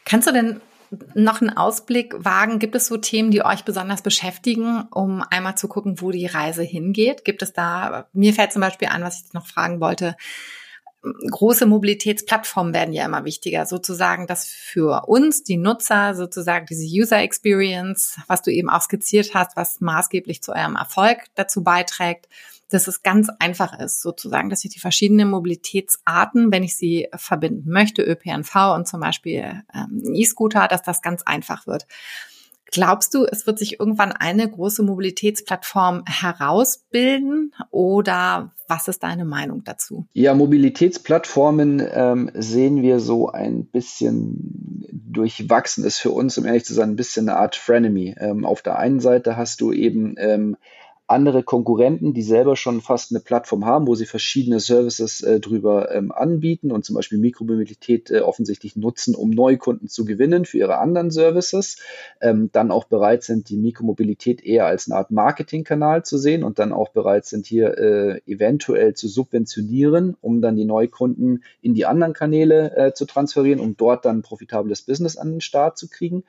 Kannst 0.06 0.28
du 0.28 0.32
denn 0.32 0.62
noch 1.15 1.41
einen 1.41 1.56
Ausblick 1.56 2.13
wagen? 2.17 2.60
Gibt 2.60 2.76
es 2.76 2.88
so 2.88 2.97
Themen, 2.97 3.32
die 3.32 3.43
euch 3.43 3.63
besonders 3.63 4.02
beschäftigen, 4.02 4.84
um 4.91 5.23
einmal 5.30 5.58
zu 5.58 5.67
gucken, 5.67 6.02
wo 6.02 6.12
die 6.12 6.26
Reise 6.26 6.63
hingeht? 6.63 7.26
Gibt 7.26 7.41
es 7.41 7.54
da, 7.54 8.08
mir 8.13 8.34
fällt 8.34 8.52
zum 8.52 8.62
Beispiel 8.62 8.89
an, 8.89 9.04
was 9.04 9.23
ich 9.23 9.34
noch 9.34 9.47
fragen 9.47 9.80
wollte, 9.80 10.15
große 11.32 11.65
Mobilitätsplattformen 11.65 12.73
werden 12.73 12.93
ja 12.93 13.06
immer 13.06 13.26
wichtiger, 13.26 13.65
sozusagen, 13.65 14.26
dass 14.26 14.47
für 14.47 15.06
uns, 15.08 15.43
die 15.43 15.58
Nutzer, 15.58 16.15
sozusagen 16.15 16.65
diese 16.65 16.86
User 16.86 17.19
Experience, 17.19 18.17
was 18.28 18.41
du 18.41 18.52
eben 18.52 18.69
auch 18.69 18.82
skizziert 18.82 19.34
hast, 19.34 19.58
was 19.58 19.82
maßgeblich 19.82 20.41
zu 20.41 20.54
eurem 20.54 20.76
Erfolg 20.76 21.19
dazu 21.36 21.63
beiträgt, 21.63 22.30
dass 22.73 22.88
es 22.88 23.03
ganz 23.03 23.29
einfach 23.39 23.77
ist, 23.79 24.01
sozusagen, 24.01 24.49
dass 24.49 24.63
ich 24.65 24.71
die 24.71 24.79
verschiedenen 24.79 25.29
Mobilitätsarten, 25.29 26.51
wenn 26.51 26.63
ich 26.63 26.75
sie 26.75 27.07
verbinden 27.15 27.69
möchte, 27.69 28.01
ÖPNV 28.03 28.75
und 28.75 28.88
zum 28.88 28.99
Beispiel 28.99 29.63
ähm, 29.73 30.01
E-Scooter, 30.13 30.67
dass 30.67 30.81
das 30.81 31.01
ganz 31.01 31.23
einfach 31.23 31.67
wird. 31.67 31.88
Glaubst 32.73 33.13
du, 33.13 33.25
es 33.25 33.45
wird 33.45 33.59
sich 33.59 33.79
irgendwann 33.79 34.12
eine 34.12 34.49
große 34.49 34.81
Mobilitätsplattform 34.81 36.05
herausbilden 36.07 37.53
oder 37.69 38.51
was 38.67 38.88
ist 38.88 39.03
deine 39.03 39.25
Meinung 39.25 39.63
dazu? 39.63 40.07
Ja, 40.13 40.33
Mobilitätsplattformen 40.33 41.88
ähm, 41.93 42.31
sehen 42.33 42.81
wir 42.81 42.99
so 42.99 43.29
ein 43.29 43.65
bisschen 43.65 44.88
durchwachsen. 44.91 45.83
Ist 45.83 45.99
für 45.99 46.09
uns, 46.09 46.36
um 46.39 46.45
ehrlich 46.45 46.65
zu 46.65 46.73
sein, 46.73 46.89
ein 46.89 46.95
bisschen 46.95 47.29
eine 47.29 47.38
Art 47.38 47.55
Frenemy. 47.55 48.15
Ähm, 48.17 48.43
auf 48.43 48.63
der 48.63 48.79
einen 48.79 48.99
Seite 48.99 49.38
hast 49.38 49.62
du 49.62 49.71
eben 49.71 50.15
ähm, 50.17 50.57
andere 51.13 51.43
Konkurrenten, 51.43 52.13
die 52.13 52.23
selber 52.23 52.56
schon 52.56 52.82
fast 52.82 53.12
eine 53.12 53.19
Plattform 53.19 53.65
haben, 53.65 53.88
wo 53.88 53.95
sie 53.95 54.06
verschiedene 54.06 54.60
Services 54.60 55.21
äh, 55.21 55.39
drüber 55.39 55.93
ähm, 55.93 56.12
anbieten 56.12 56.71
und 56.71 56.84
zum 56.84 56.95
Beispiel 56.95 57.19
Mikromobilität 57.19 58.12
äh, 58.12 58.19
offensichtlich 58.19 58.76
nutzen, 58.76 59.15
um 59.15 59.30
Neukunden 59.30 59.88
zu 59.88 60.04
gewinnen 60.04 60.45
für 60.45 60.58
ihre 60.58 60.80
anderen 60.80 61.12
Services, 61.12 61.78
ähm, 62.21 62.49
dann 62.52 62.71
auch 62.71 62.86
bereit 62.86 63.23
sind, 63.23 63.49
die 63.49 63.58
Mikromobilität 63.58 64.43
eher 64.43 64.65
als 64.65 64.89
eine 64.89 64.97
Art 64.97 65.12
Marketingkanal 65.12 66.04
zu 66.04 66.17
sehen 66.17 66.43
und 66.43 66.60
dann 66.60 66.73
auch 66.73 66.89
bereit 66.89 67.26
sind, 67.26 67.45
hier 67.45 67.78
äh, 67.78 68.21
eventuell 68.26 68.93
zu 68.95 69.08
subventionieren, 69.08 70.17
um 70.19 70.41
dann 70.41 70.56
die 70.56 70.65
Neukunden 70.65 71.43
in 71.62 71.73
die 71.73 71.86
anderen 71.86 72.13
Kanäle 72.13 72.76
äh, 72.76 72.93
zu 72.93 73.06
transferieren, 73.06 73.60
um 73.60 73.78
dort 73.78 74.06
dann 74.06 74.23
profitables 74.23 74.82
Business 74.82 75.17
an 75.17 75.32
den 75.32 75.41
Start 75.41 75.78
zu 75.78 75.88
kriegen. 75.88 76.23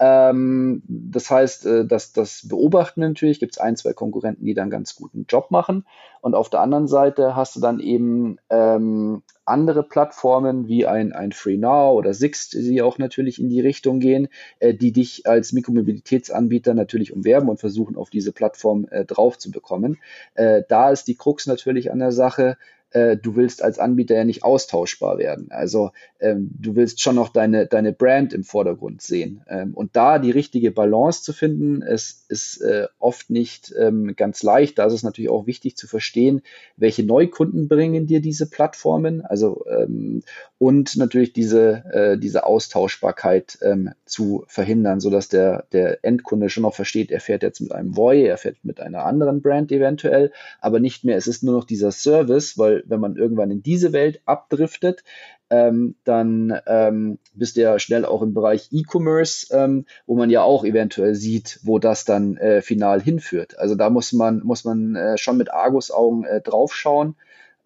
Ähm, 0.00 0.82
das 0.86 1.30
heißt, 1.30 1.66
äh, 1.66 1.86
dass 1.86 2.12
das 2.12 2.46
beobachten 2.48 3.00
natürlich, 3.00 3.40
gibt 3.40 3.54
es 3.54 3.58
ein, 3.58 3.76
zwei 3.76 3.92
Konkurrenten, 3.92 4.44
die 4.44 4.54
dann 4.54 4.70
ganz 4.70 4.94
guten 4.94 5.26
Job 5.28 5.50
machen. 5.50 5.84
Und 6.20 6.34
auf 6.34 6.50
der 6.50 6.60
anderen 6.60 6.86
Seite 6.86 7.34
hast 7.34 7.56
du 7.56 7.60
dann 7.60 7.80
eben 7.80 8.38
ähm, 8.50 9.22
andere 9.44 9.82
Plattformen 9.82 10.68
wie 10.68 10.86
ein, 10.86 11.12
ein 11.12 11.32
FreeNow 11.32 11.96
oder 11.96 12.14
Sixt, 12.14 12.54
die 12.54 12.82
auch 12.82 12.98
natürlich 12.98 13.40
in 13.40 13.48
die 13.48 13.60
Richtung 13.60 13.98
gehen, 13.98 14.28
äh, 14.60 14.74
die 14.74 14.92
dich 14.92 15.26
als 15.26 15.52
Mikromobilitätsanbieter 15.52 16.74
natürlich 16.74 17.12
umwerben 17.12 17.48
und 17.48 17.58
versuchen, 17.58 17.96
auf 17.96 18.10
diese 18.10 18.32
Plattform 18.32 18.86
äh, 18.90 19.04
drauf 19.04 19.38
zu 19.38 19.50
bekommen. 19.50 19.98
Äh, 20.34 20.62
da 20.68 20.90
ist 20.90 21.08
die 21.08 21.16
Krux 21.16 21.46
natürlich 21.46 21.90
an 21.90 21.98
der 21.98 22.12
Sache, 22.12 22.56
äh, 22.90 23.16
du 23.16 23.36
willst 23.36 23.62
als 23.62 23.78
Anbieter 23.78 24.14
ja 24.14 24.24
nicht 24.24 24.42
austauschbar 24.42 25.18
werden. 25.18 25.48
Also 25.50 25.90
ähm, 26.20 26.50
du 26.58 26.74
willst 26.76 27.00
schon 27.00 27.16
noch 27.16 27.28
deine, 27.28 27.66
deine 27.66 27.92
Brand 27.92 28.32
im 28.32 28.44
Vordergrund 28.44 29.02
sehen. 29.02 29.42
Ähm, 29.48 29.74
und 29.74 29.94
da 29.96 30.18
die 30.18 30.30
richtige 30.30 30.70
Balance 30.70 31.22
zu 31.22 31.32
finden, 31.32 31.82
ist, 31.82 32.30
ist 32.30 32.60
äh, 32.62 32.86
oft 32.98 33.30
nicht 33.30 33.74
ähm, 33.78 34.14
ganz 34.16 34.42
leicht. 34.42 34.78
Da 34.78 34.86
ist 34.86 34.94
es 34.94 35.02
natürlich 35.02 35.30
auch 35.30 35.46
wichtig 35.46 35.76
zu 35.76 35.86
verstehen, 35.86 36.42
welche 36.76 37.04
Neukunden 37.04 37.68
bringen 37.68 38.06
dir 38.06 38.20
diese 38.20 38.48
Plattformen. 38.48 39.22
Also 39.22 39.64
ähm, 39.66 40.22
und 40.58 40.96
natürlich 40.96 41.32
diese, 41.32 41.84
äh, 41.92 42.18
diese 42.18 42.44
Austauschbarkeit 42.44 43.58
ähm, 43.62 43.92
zu 44.04 44.44
verhindern, 44.48 44.98
sodass 44.98 45.28
der, 45.28 45.66
der 45.72 46.04
Endkunde 46.04 46.50
schon 46.50 46.64
noch 46.64 46.74
versteht, 46.74 47.12
er 47.12 47.20
fährt 47.20 47.44
jetzt 47.44 47.60
mit 47.60 47.72
einem 47.72 47.96
Voy, 47.96 48.24
er 48.24 48.38
fährt 48.38 48.56
mit 48.64 48.80
einer 48.80 49.04
anderen 49.04 49.40
Brand 49.40 49.70
eventuell, 49.70 50.32
aber 50.60 50.80
nicht 50.80 51.04
mehr, 51.04 51.16
es 51.16 51.28
ist 51.28 51.44
nur 51.44 51.54
noch 51.54 51.64
dieser 51.64 51.92
Service, 51.92 52.58
weil 52.58 52.82
wenn 52.86 52.98
man 52.98 53.16
irgendwann 53.16 53.52
in 53.52 53.62
diese 53.62 53.92
Welt 53.92 54.20
abdriftet, 54.24 55.04
ähm, 55.50 55.94
dann 56.04 56.60
ähm, 56.66 57.18
bist 57.34 57.56
du 57.56 57.62
ja 57.62 57.78
schnell 57.78 58.04
auch 58.04 58.20
im 58.20 58.34
Bereich 58.34 58.68
E-Commerce, 58.72 59.46
ähm, 59.56 59.86
wo 60.06 60.16
man 60.16 60.28
ja 60.28 60.42
auch 60.42 60.64
eventuell 60.64 61.14
sieht, 61.14 61.60
wo 61.62 61.78
das 61.78 62.04
dann 62.04 62.36
äh, 62.36 62.62
final 62.62 63.00
hinführt. 63.00 63.58
Also 63.58 63.74
da 63.74 63.90
muss 63.90 64.12
man, 64.12 64.40
muss 64.40 64.64
man 64.64 64.96
äh, 64.96 65.16
schon 65.16 65.36
mit 65.36 65.52
Argus-Augen 65.52 66.24
äh, 66.24 66.40
draufschauen 66.40 67.14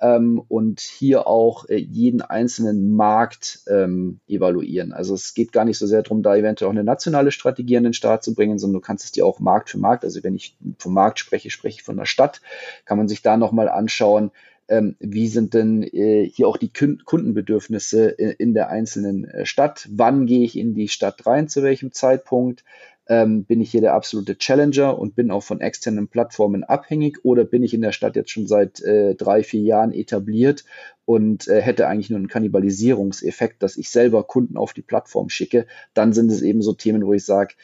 ähm, 0.02 0.42
und 0.48 0.80
hier 0.80 1.26
auch 1.28 1.68
äh, 1.68 1.76
jeden 1.76 2.20
einzelnen 2.20 2.94
Markt 2.94 3.60
ähm, 3.68 4.18
evaluieren. 4.26 4.92
Also 4.92 5.14
es 5.14 5.32
geht 5.32 5.52
gar 5.52 5.64
nicht 5.64 5.78
so 5.78 5.86
sehr 5.86 6.02
darum, 6.02 6.22
da 6.22 6.36
eventuell 6.36 6.68
auch 6.68 6.72
eine 6.72 6.84
nationale 6.84 7.30
Strategie 7.30 7.76
an 7.76 7.84
den 7.84 7.94
Start 7.94 8.24
zu 8.24 8.34
bringen, 8.34 8.58
sondern 8.58 8.80
du 8.80 8.84
kannst 8.84 9.04
es 9.04 9.12
dir 9.12 9.24
auch 9.24 9.38
Markt 9.38 9.70
für 9.70 9.78
Markt, 9.78 10.04
also 10.04 10.22
wenn 10.24 10.34
ich 10.34 10.56
vom 10.78 10.92
Markt 10.92 11.20
spreche, 11.20 11.50
spreche 11.50 11.76
ich 11.76 11.82
von 11.84 11.96
der 11.96 12.04
Stadt, 12.04 12.42
kann 12.84 12.98
man 12.98 13.08
sich 13.08 13.22
da 13.22 13.36
nochmal 13.36 13.68
anschauen, 13.68 14.32
ähm, 14.68 14.96
wie 14.98 15.28
sind 15.28 15.54
denn 15.54 15.82
äh, 15.82 16.28
hier 16.28 16.48
auch 16.48 16.56
die 16.56 16.72
Kundenbedürfnisse 16.72 18.08
in, 18.08 18.30
in 18.30 18.54
der 18.54 18.70
einzelnen 18.70 19.24
äh, 19.24 19.46
Stadt, 19.46 19.88
wann 19.90 20.26
gehe 20.26 20.44
ich 20.44 20.58
in 20.58 20.74
die 20.74 20.88
Stadt 20.88 21.26
rein, 21.26 21.48
zu 21.48 21.62
welchem 21.62 21.92
Zeitpunkt, 21.92 22.64
ähm, 23.08 23.44
bin 23.44 23.60
ich 23.60 23.70
hier 23.70 23.80
der 23.80 23.94
absolute 23.94 24.38
Challenger 24.38 24.98
und 24.98 25.14
bin 25.14 25.30
auch 25.30 25.42
von 25.42 25.60
externen 25.60 26.08
Plattformen 26.08 26.64
abhängig 26.64 27.24
oder 27.24 27.44
bin 27.44 27.62
ich 27.62 27.74
in 27.74 27.82
der 27.82 27.92
Stadt 27.92 28.16
jetzt 28.16 28.30
schon 28.30 28.46
seit 28.46 28.80
äh, 28.82 29.14
drei, 29.14 29.42
vier 29.42 29.62
Jahren 29.62 29.92
etabliert 29.92 30.64
und 31.04 31.48
äh, 31.48 31.60
hätte 31.60 31.88
eigentlich 31.88 32.10
nur 32.10 32.18
einen 32.18 32.28
Kannibalisierungseffekt, 32.28 33.62
dass 33.62 33.76
ich 33.76 33.90
selber 33.90 34.24
Kunden 34.24 34.56
auf 34.56 34.72
die 34.72 34.82
Plattform 34.82 35.28
schicke, 35.28 35.66
dann 35.94 36.12
sind 36.12 36.30
es 36.30 36.42
eben 36.42 36.62
so 36.62 36.72
Themen, 36.74 37.04
wo 37.04 37.12
ich 37.12 37.24
sage, 37.24 37.54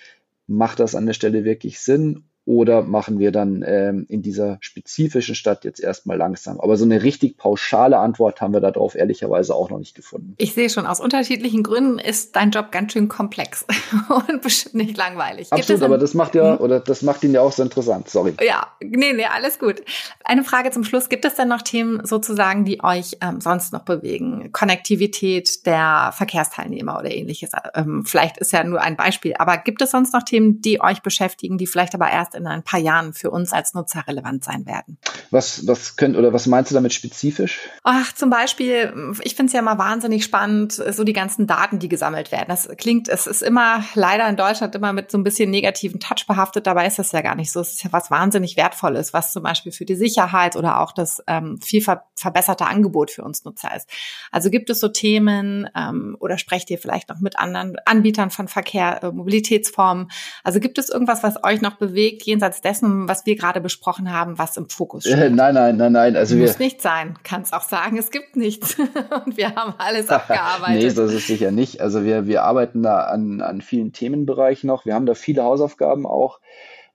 macht 0.46 0.81
das 0.81 0.94
an 0.94 1.07
der 1.07 1.12
Stelle 1.12 1.44
wirklich 1.44 1.79
Sinn 1.79 2.24
oder 2.48 2.82
machen 2.82 3.18
wir 3.18 3.30
dann 3.30 3.62
ähm, 3.66 4.06
in 4.08 4.22
dieser 4.22 4.56
spezifischen 4.61 5.34
Stadt 5.34 5.66
jetzt 5.66 5.80
erstmal 5.80 6.16
langsam? 6.16 6.58
Aber 6.61 6.78
so 6.78 6.87
eine 6.87 7.02
richtig 7.02 7.37
pauschale 7.37 7.98
Antwort 7.98 8.40
haben 8.40 8.54
wir 8.54 8.61
darauf 8.61 8.94
ehrlicherweise 8.94 9.54
auch 9.54 9.68
noch 9.68 9.78
nicht 9.78 9.94
gefunden. 9.94 10.32
Ich 10.38 10.54
sehe 10.54 10.70
schon, 10.70 10.87
aus 10.87 10.98
unterschiedlichen 10.98 11.62
Gründen 11.62 11.98
ist 11.98 12.37
dein 12.37 12.50
Job 12.50 12.72
ganz 12.72 12.94
schön 12.94 13.08
komplex 13.08 13.66
und 14.28 14.40
bestimmt 14.40 14.76
nicht 14.76 14.96
langweilig. 14.96 15.52
Absolut, 15.52 15.82
aber 15.82 15.98
das 15.98 16.14
macht 16.14 16.34
ja, 16.34 16.54
hm? 16.54 16.64
oder 16.64 16.80
das 16.80 17.02
macht 17.02 17.22
ihn 17.22 17.34
ja 17.34 17.42
auch 17.42 17.52
so 17.52 17.62
interessant, 17.62 18.08
sorry. 18.08 18.32
Ja, 18.40 18.66
nee, 18.80 19.12
nee, 19.12 19.26
alles 19.26 19.58
gut. 19.58 19.82
Eine 20.24 20.42
Frage 20.42 20.70
zum 20.70 20.84
Schluss. 20.84 21.11
Gibt 21.11 21.26
es 21.26 21.34
denn 21.34 21.48
noch 21.48 21.61
Themen 21.61 22.00
sozusagen, 22.06 22.64
die 22.64 22.82
euch 22.82 23.18
ähm, 23.20 23.42
sonst 23.42 23.74
noch 23.74 23.82
bewegen? 23.82 24.52
Konnektivität 24.52 25.66
der 25.66 26.14
Verkehrsteilnehmer 26.16 26.98
oder 26.98 27.11
ähnliches? 27.11 27.50
Ähm, 27.74 28.06
vielleicht 28.06 28.38
ist 28.38 28.54
ja 28.54 28.64
nur 28.64 28.80
ein 28.80 28.96
Beispiel, 28.96 29.34
aber 29.38 29.58
gibt 29.58 29.82
es 29.82 29.90
sonst 29.90 30.14
noch 30.14 30.22
Themen, 30.22 30.62
die 30.62 30.80
euch 30.80 31.02
beschäftigen, 31.02 31.58
die 31.58 31.66
vielleicht 31.66 31.94
aber 31.94 32.11
erst 32.11 32.38
in 32.38 32.46
ein 32.46 32.62
paar 32.62 32.81
Jahren 32.81 33.12
für 33.12 33.31
uns 33.31 33.53
als 33.53 33.74
Nutzer 33.74 34.05
relevant 34.07 34.44
sein 34.44 34.66
werden. 34.66 34.98
Was, 35.31 35.66
was 35.66 35.96
könnt 35.96 36.16
oder 36.16 36.33
was 36.33 36.46
meinst 36.46 36.70
du 36.70 36.74
damit 36.74 36.92
spezifisch? 36.94 37.61
Ach, 37.83 38.12
zum 38.12 38.31
Beispiel, 38.31 39.14
ich 39.22 39.35
finde 39.35 39.48
es 39.48 39.53
ja 39.53 39.61
immer 39.61 39.79
wahnsinnig 39.79 40.24
spannend, 40.24 40.72
so 40.72 41.05
die 41.05 41.12
ganzen 41.12 41.46
Daten, 41.46 41.79
die 41.79 41.88
gesammelt 41.88 42.33
werden. 42.33 42.46
Das 42.48 42.68
klingt, 42.79 43.09
es 43.09 43.27
ist 43.27 43.42
immer 43.42 43.85
leider 43.94 44.29
in 44.29 44.37
Deutschland 44.37 44.74
immer 44.74 44.92
mit 44.92 45.11
so 45.11 45.18
ein 45.18 45.24
bisschen 45.24 45.51
negativen 45.51 46.01
Touch 46.01 46.27
behaftet, 46.27 46.66
dabei 46.66 46.87
ist 46.87 46.98
das 46.98 47.12
ja 47.12 47.20
gar 47.20 47.35
nicht 47.35 47.53
so. 47.53 47.61
Es 47.61 47.72
ist 47.72 47.85
ja 47.85 47.92
was 47.92 48.11
wahnsinnig 48.11 48.57
Wertvolles, 48.57 49.12
was 49.12 49.33
zum 49.33 49.42
Beispiel 49.42 49.72
für 49.72 49.85
die 49.85 49.96
Sicherheit 49.96 50.57
oder 50.57 50.81
auch 50.81 50.92
das 50.92 51.22
ähm, 51.27 51.61
viel 51.61 51.83
ver 51.83 52.05
verbesserte 52.14 52.66
Angebot 52.66 53.11
für 53.11 53.22
uns 53.22 53.44
Nutzer 53.44 53.74
ist. 53.77 53.88
Also 54.33 54.51
gibt 54.51 54.70
es 54.70 54.81
so 54.81 54.88
Themen 54.88 55.68
ähm, 55.77 56.16
oder 56.18 56.37
sprecht 56.37 56.68
ihr 56.70 56.79
vielleicht 56.79 57.09
noch 57.09 57.20
mit 57.20 57.38
anderen 57.38 57.77
Anbietern 57.85 58.31
von 58.31 58.48
Verkehr, 58.48 59.03
äh, 59.03 59.12
Mobilitätsformen? 59.12 60.11
Also 60.42 60.61
gibt 60.61 60.79
es 60.79 60.88
irgendwas, 60.88 61.22
was 61.22 61.42
euch 61.44 61.61
noch 61.61 61.77
bewegt, 61.77 62.22
jenseits 62.28 62.60
dessen, 62.60 63.08
was 63.08 63.26
wir 63.26 63.34
gerade 63.36 63.60
besprochen 63.60 64.12
haben, 64.12 64.38
was 64.38 64.56
im 64.56 64.68
Fokus 64.68 65.04
steht? 65.04 65.18
Äh, 65.18 65.30
nein, 65.30 65.54
nein, 65.54 65.76
nein, 65.76 65.92
nein. 65.92 66.14
Also 66.14 66.36
Muss 66.36 66.58
nicht 66.58 66.80
sein. 66.80 67.18
Kannst 67.24 67.54
auch 67.54 67.62
sagen, 67.62 67.96
es 67.96 68.10
gibt 68.10 68.36
nichts. 68.36 68.76
Und 69.26 69.36
wir 69.36 69.56
haben 69.56 69.74
alles 69.78 70.08
abgearbeitet. 70.10 70.76
nee, 70.76 70.92
das 70.92 71.12
ist 71.12 71.26
sicher 71.26 71.50
nicht. 71.50 71.80
Also 71.80 72.04
wir, 72.04 72.26
wir 72.26 72.44
arbeiten 72.44 72.82
da 72.82 73.00
an, 73.00 73.40
an 73.40 73.62
vielen 73.62 73.92
Themenbereichen 73.92 74.68
noch. 74.68 74.84
Wir 74.84 74.94
haben 74.94 75.06
da 75.06 75.14
viele 75.14 75.42
Hausaufgaben 75.42 76.06
auch 76.06 76.38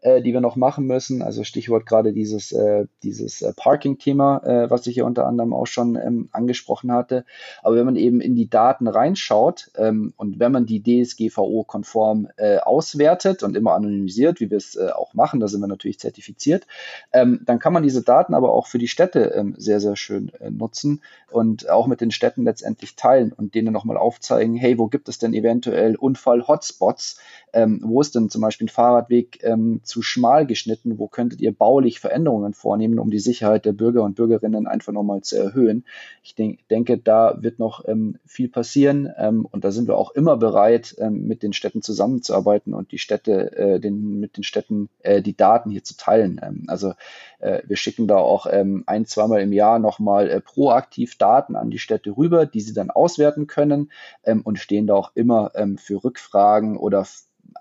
äh, 0.04 0.22
die 0.22 0.34
wir 0.34 0.42
noch 0.42 0.56
machen 0.58 0.86
müssen. 0.86 1.22
Also 1.22 1.44
Stichwort 1.44 1.86
gerade 1.86 2.12
dieses, 2.12 2.52
äh, 2.52 2.86
dieses 3.04 3.42
äh, 3.42 3.54
Parking-Thema, 3.56 4.42
äh, 4.44 4.70
was 4.70 4.86
ich 4.86 4.96
hier 4.96 5.06
unter 5.06 5.26
anderem 5.26 5.54
auch 5.54 5.66
schon 5.66 5.96
ähm, 5.96 6.30
angesprochen 6.32 6.92
hatte. 6.92 7.24
Aber 7.62 7.78
wenn 7.78 7.86
man 7.86 7.96
eben 7.96 8.20
in 8.20 8.36
die 8.36 8.50
Daten 8.50 8.88
reinschaut 8.88 9.72
ähm, 9.78 10.14
und 10.18 10.40
wenn 10.40 10.52
man 10.52 10.66
die 10.66 10.84
DSGVO-konform 10.84 12.28
äh, 12.36 12.58
auswertet 12.58 13.44
und 13.44 13.56
immer 13.56 13.74
anonymisiert, 13.74 14.42
wie 14.42 14.52
wir 14.52 14.58
es 14.58 14.76
äh, 14.76 14.90
auch 14.90 15.14
machen, 15.14 15.40
da 15.40 15.48
sind 15.48 15.62
wir 15.62 15.68
natürlich 15.68 16.00
zertifiziert, 16.00 16.68
ähm, 17.14 17.40
dann 17.46 17.60
kann 17.60 17.74
man 17.74 17.84
diese 17.84 18.04
Daten 18.04 18.34
aber 18.34 18.52
auch 18.52 18.68
für 18.68 18.80
die 18.80 18.90
Städte 18.90 19.34
ähm, 19.36 19.56
sehr, 19.58 19.80
sehr 19.80 19.96
schön 19.96 20.32
nutzen 20.50 21.02
und 21.32 21.70
auch 21.70 21.88
mit 21.88 22.02
den 22.02 22.12
Städten 22.12 22.44
letztendlich 22.44 22.96
teilen 22.96 23.32
und 23.32 23.56
denen 23.56 23.72
nochmal 23.72 23.98
aufzeigen, 23.98 24.56
hey, 24.56 24.78
wo 24.78 24.88
gibt 24.88 25.08
es 25.08 25.18
denn 25.18 25.34
eventuell 25.34 25.96
Unfall-Hotspots? 25.96 27.20
Ähm, 27.54 27.80
wo 27.84 28.02
ist 28.02 28.16
denn 28.16 28.30
zum 28.30 28.42
Beispiel 28.42 28.66
ein 28.66 28.70
Fahrradweg 28.70 29.44
ähm, 29.44 29.82
zu 29.84 29.93
schmal 30.02 30.46
geschnitten? 30.46 30.98
Wo 30.98 31.08
könntet 31.08 31.42
ihr 31.42 31.54
baulich 31.54 32.00
Veränderungen 32.00 32.54
vornehmen, 32.54 33.00
um 33.00 33.12
die 33.12 33.20
Sicherheit 33.20 33.66
der 33.66 33.74
Bürger 33.74 34.04
und 34.04 34.16
Bürgerinnen 34.16 34.68
einfach 34.68 34.94
nochmal 34.94 35.22
zu 35.22 35.38
erhöhen? 35.38 35.86
Ich 36.24 36.36
denk, 36.36 36.68
denke, 36.70 36.98
da 36.98 37.38
wird 37.42 37.60
noch 37.60 37.88
ähm, 37.88 38.18
viel 38.26 38.50
passieren 38.50 39.12
ähm, 39.18 39.46
und 39.50 39.64
da 39.64 39.72
sind 39.72 39.88
wir 39.88 39.98
auch 39.98 40.12
immer 40.12 40.38
bereit, 40.38 40.96
ähm, 41.00 41.28
mit 41.28 41.44
den 41.44 41.54
Städten 41.54 41.82
zusammenzuarbeiten 41.82 42.74
und 42.74 42.92
die 42.92 42.98
Städte, 42.98 43.56
äh, 43.58 43.80
den, 43.80 44.20
mit 44.20 44.38
den 44.38 44.44
Städten 44.44 44.90
äh, 45.00 45.22
die 45.22 45.36
Daten 45.36 45.70
hier 45.70 45.84
zu 45.84 45.96
teilen. 45.98 46.40
Ähm, 46.44 46.64
also 46.68 46.94
äh, 47.40 47.62
wir 47.66 47.78
schicken 47.78 48.08
da 48.08 48.18
auch 48.18 48.48
ähm, 48.50 48.84
ein, 48.88 49.06
zweimal 49.06 49.42
im 49.42 49.54
Jahr 49.54 49.80
nochmal 49.80 50.30
äh, 50.30 50.42
proaktiv 50.42 51.18
Daten 51.18 51.56
an 51.56 51.70
die 51.70 51.80
Städte 51.80 52.16
rüber, 52.16 52.46
die 52.46 52.62
sie 52.62 52.74
dann 52.74 52.90
auswerten 52.90 53.48
können 53.48 53.92
ähm, 54.24 54.42
und 54.42 54.60
stehen 54.60 54.88
da 54.88 54.94
auch 54.96 55.12
immer 55.16 55.52
für 55.78 56.04
Rückfragen 56.04 56.78
oder 56.78 57.06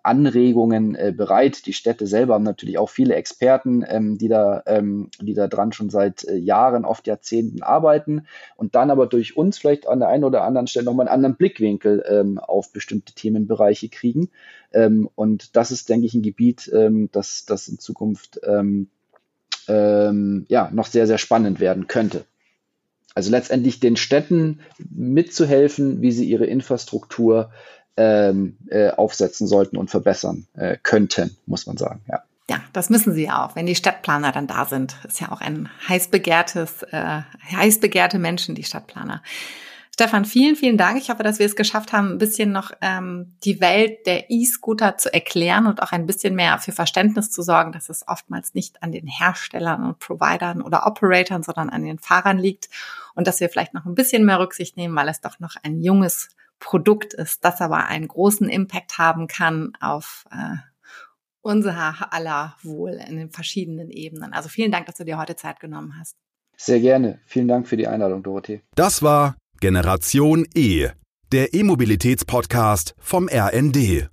Anregungen 0.03 0.95
äh, 0.95 1.13
bereit. 1.17 1.67
Die 1.67 1.73
Städte 1.73 2.07
selber 2.07 2.35
haben 2.35 2.43
natürlich 2.43 2.79
auch 2.79 2.91
viele 2.91 3.15
Experten, 3.15 3.85
ähm, 3.87 4.19
die, 4.19 4.29
da, 4.29 4.63
ähm, 4.67 5.11
die 5.21 5.35
da 5.35 5.47
dran 5.47 5.73
schon 5.73 5.91
seit 5.91 6.25
äh, 6.25 6.37
Jahren, 6.37 6.85
oft 6.85 7.07
Jahrzehnten 7.07 7.63
arbeiten 7.63 8.27
und 8.57 8.75
dann 8.75 8.91
aber 8.91 9.07
durch 9.07 9.37
uns 9.37 9.59
vielleicht 9.59 9.87
an 9.87 10.01
der 10.01 10.09
einen 10.09 10.25
oder 10.25 10.45
anderen 10.45 10.67
Stelle 10.67 10.87
nochmal 10.87 11.07
einen 11.07 11.15
anderen 11.15 11.37
Blickwinkel 11.37 12.05
ähm, 12.09 12.39
auf 12.39 12.73
bestimmte 12.73 13.15
Themenbereiche 13.15 13.89
kriegen. 13.89 14.31
Ähm, 14.73 15.09
und 15.15 15.57
das 15.57 15.71
ist, 15.71 15.89
denke 15.89 16.07
ich, 16.07 16.15
ein 16.15 16.23
Gebiet, 16.23 16.71
ähm, 16.75 17.09
das, 17.13 17.45
das 17.47 17.69
in 17.69 17.79
Zukunft 17.79 18.41
ähm, 18.45 18.89
ja, 19.69 20.71
noch 20.73 20.87
sehr, 20.87 21.07
sehr 21.07 21.19
spannend 21.19 21.61
werden 21.61 21.87
könnte. 21.87 22.25
Also 23.15 23.31
letztendlich 23.31 23.79
den 23.79 23.97
Städten 23.97 24.61
mitzuhelfen, 24.79 26.03
wie 26.03 26.13
sie 26.13 26.29
ihre 26.29 26.47
Infrastruktur 26.47 27.51
ähm, 27.97 28.57
äh, 28.69 28.91
aufsetzen 28.91 29.47
sollten 29.47 29.77
und 29.77 29.91
verbessern 29.91 30.47
äh, 30.55 30.77
könnten, 30.83 31.37
muss 31.47 31.67
man 31.67 31.77
sagen. 31.77 32.01
Ja. 32.09 32.23
Ja, 32.51 32.61
das 32.73 32.91
müssen 32.91 33.15
sie 33.15 33.25
ja 33.27 33.47
auch, 33.47 33.55
wenn 33.55 33.67
die 33.67 33.77
Stadtplaner 33.77 34.33
dann 34.33 34.47
da 34.47 34.67
sind. 34.67 34.97
Ist 35.07 35.21
ja 35.21 35.31
auch 35.31 35.41
ein 35.41 35.71
heiß 35.89 36.09
begehrtes, 36.09 36.83
äh, 36.83 37.21
heiß 37.53 37.81
begehrte 37.81 38.19
Menschen, 38.19 38.55
die 38.55 38.65
Stadtplaner. 38.65 39.23
Stefan, 39.95 40.25
vielen, 40.25 40.57
vielen 40.57 40.79
Dank. 40.79 40.99
Ich 40.99 41.11
hoffe, 41.11 41.23
dass 41.23 41.39
wir 41.39 41.47
es 41.47 41.55
geschafft 41.55 41.93
haben, 41.93 42.13
ein 42.13 42.19
bisschen 42.19 42.51
noch 42.51 42.73
ähm, 42.81 43.37
die 43.45 43.61
Welt 43.61 44.07
der 44.07 44.31
E-Scooter 44.31 44.97
zu 44.97 45.13
erklären 45.13 45.67
und 45.67 45.83
auch 45.83 45.93
ein 45.93 46.07
bisschen 46.07 46.35
mehr 46.35 46.59
für 46.59 46.73
Verständnis 46.73 47.31
zu 47.31 47.43
sorgen, 47.43 47.73
dass 47.73 47.91
es 47.91 48.09
oftmals 48.09 48.55
nicht 48.55 48.83
an 48.83 48.91
den 48.91 49.07
Herstellern 49.07 49.85
und 49.85 49.99
Providern 49.99 50.63
oder 50.63 50.87
Operatoren, 50.87 51.43
sondern 51.43 51.69
an 51.69 51.85
den 51.85 51.99
Fahrern 51.99 52.39
liegt 52.39 52.71
und 53.15 53.27
dass 53.27 53.41
wir 53.41 53.51
vielleicht 53.51 53.75
noch 53.75 53.85
ein 53.85 53.95
bisschen 53.95 54.25
mehr 54.25 54.41
Rücksicht 54.41 54.79
nehmen, 54.79 54.97
weil 54.97 55.09
es 55.09 55.21
doch 55.21 55.39
noch 55.41 55.57
ein 55.63 55.83
junges 55.83 56.31
Produkt 56.63 57.13
ist, 57.13 57.45
das 57.45 57.61
aber 57.61 57.87
einen 57.87 58.09
großen 58.09 58.49
Impact 58.49 58.97
haben 58.97 59.27
kann 59.27 59.73
auf 59.81 60.25
äh, 60.31 60.57
unser 61.43 62.13
aller 62.13 62.57
Wohl 62.63 62.93
in 62.93 63.17
den 63.17 63.31
verschiedenen 63.31 63.91
Ebenen. 63.91 64.33
Also 64.33 64.49
vielen 64.49 64.71
Dank, 64.71 64.87
dass 64.87 64.95
du 64.95 65.05
dir 65.05 65.19
heute 65.19 65.35
Zeit 65.35 65.59
genommen 65.59 65.99
hast. 65.99 66.17
Sehr 66.57 66.79
gerne. 66.79 67.19
Vielen 67.27 67.49
Dank 67.49 67.67
für 67.67 67.77
die 67.77 67.89
Einladung, 67.89 68.23
Dorothee. 68.23 68.63
Das 68.77 69.03
war 69.03 69.35
Generation 69.61 70.47
E, 70.55 70.91
der 71.33 71.53
E-Mobilitäts-Podcast 71.53 72.95
vom 72.99 73.29
RND. 73.29 74.09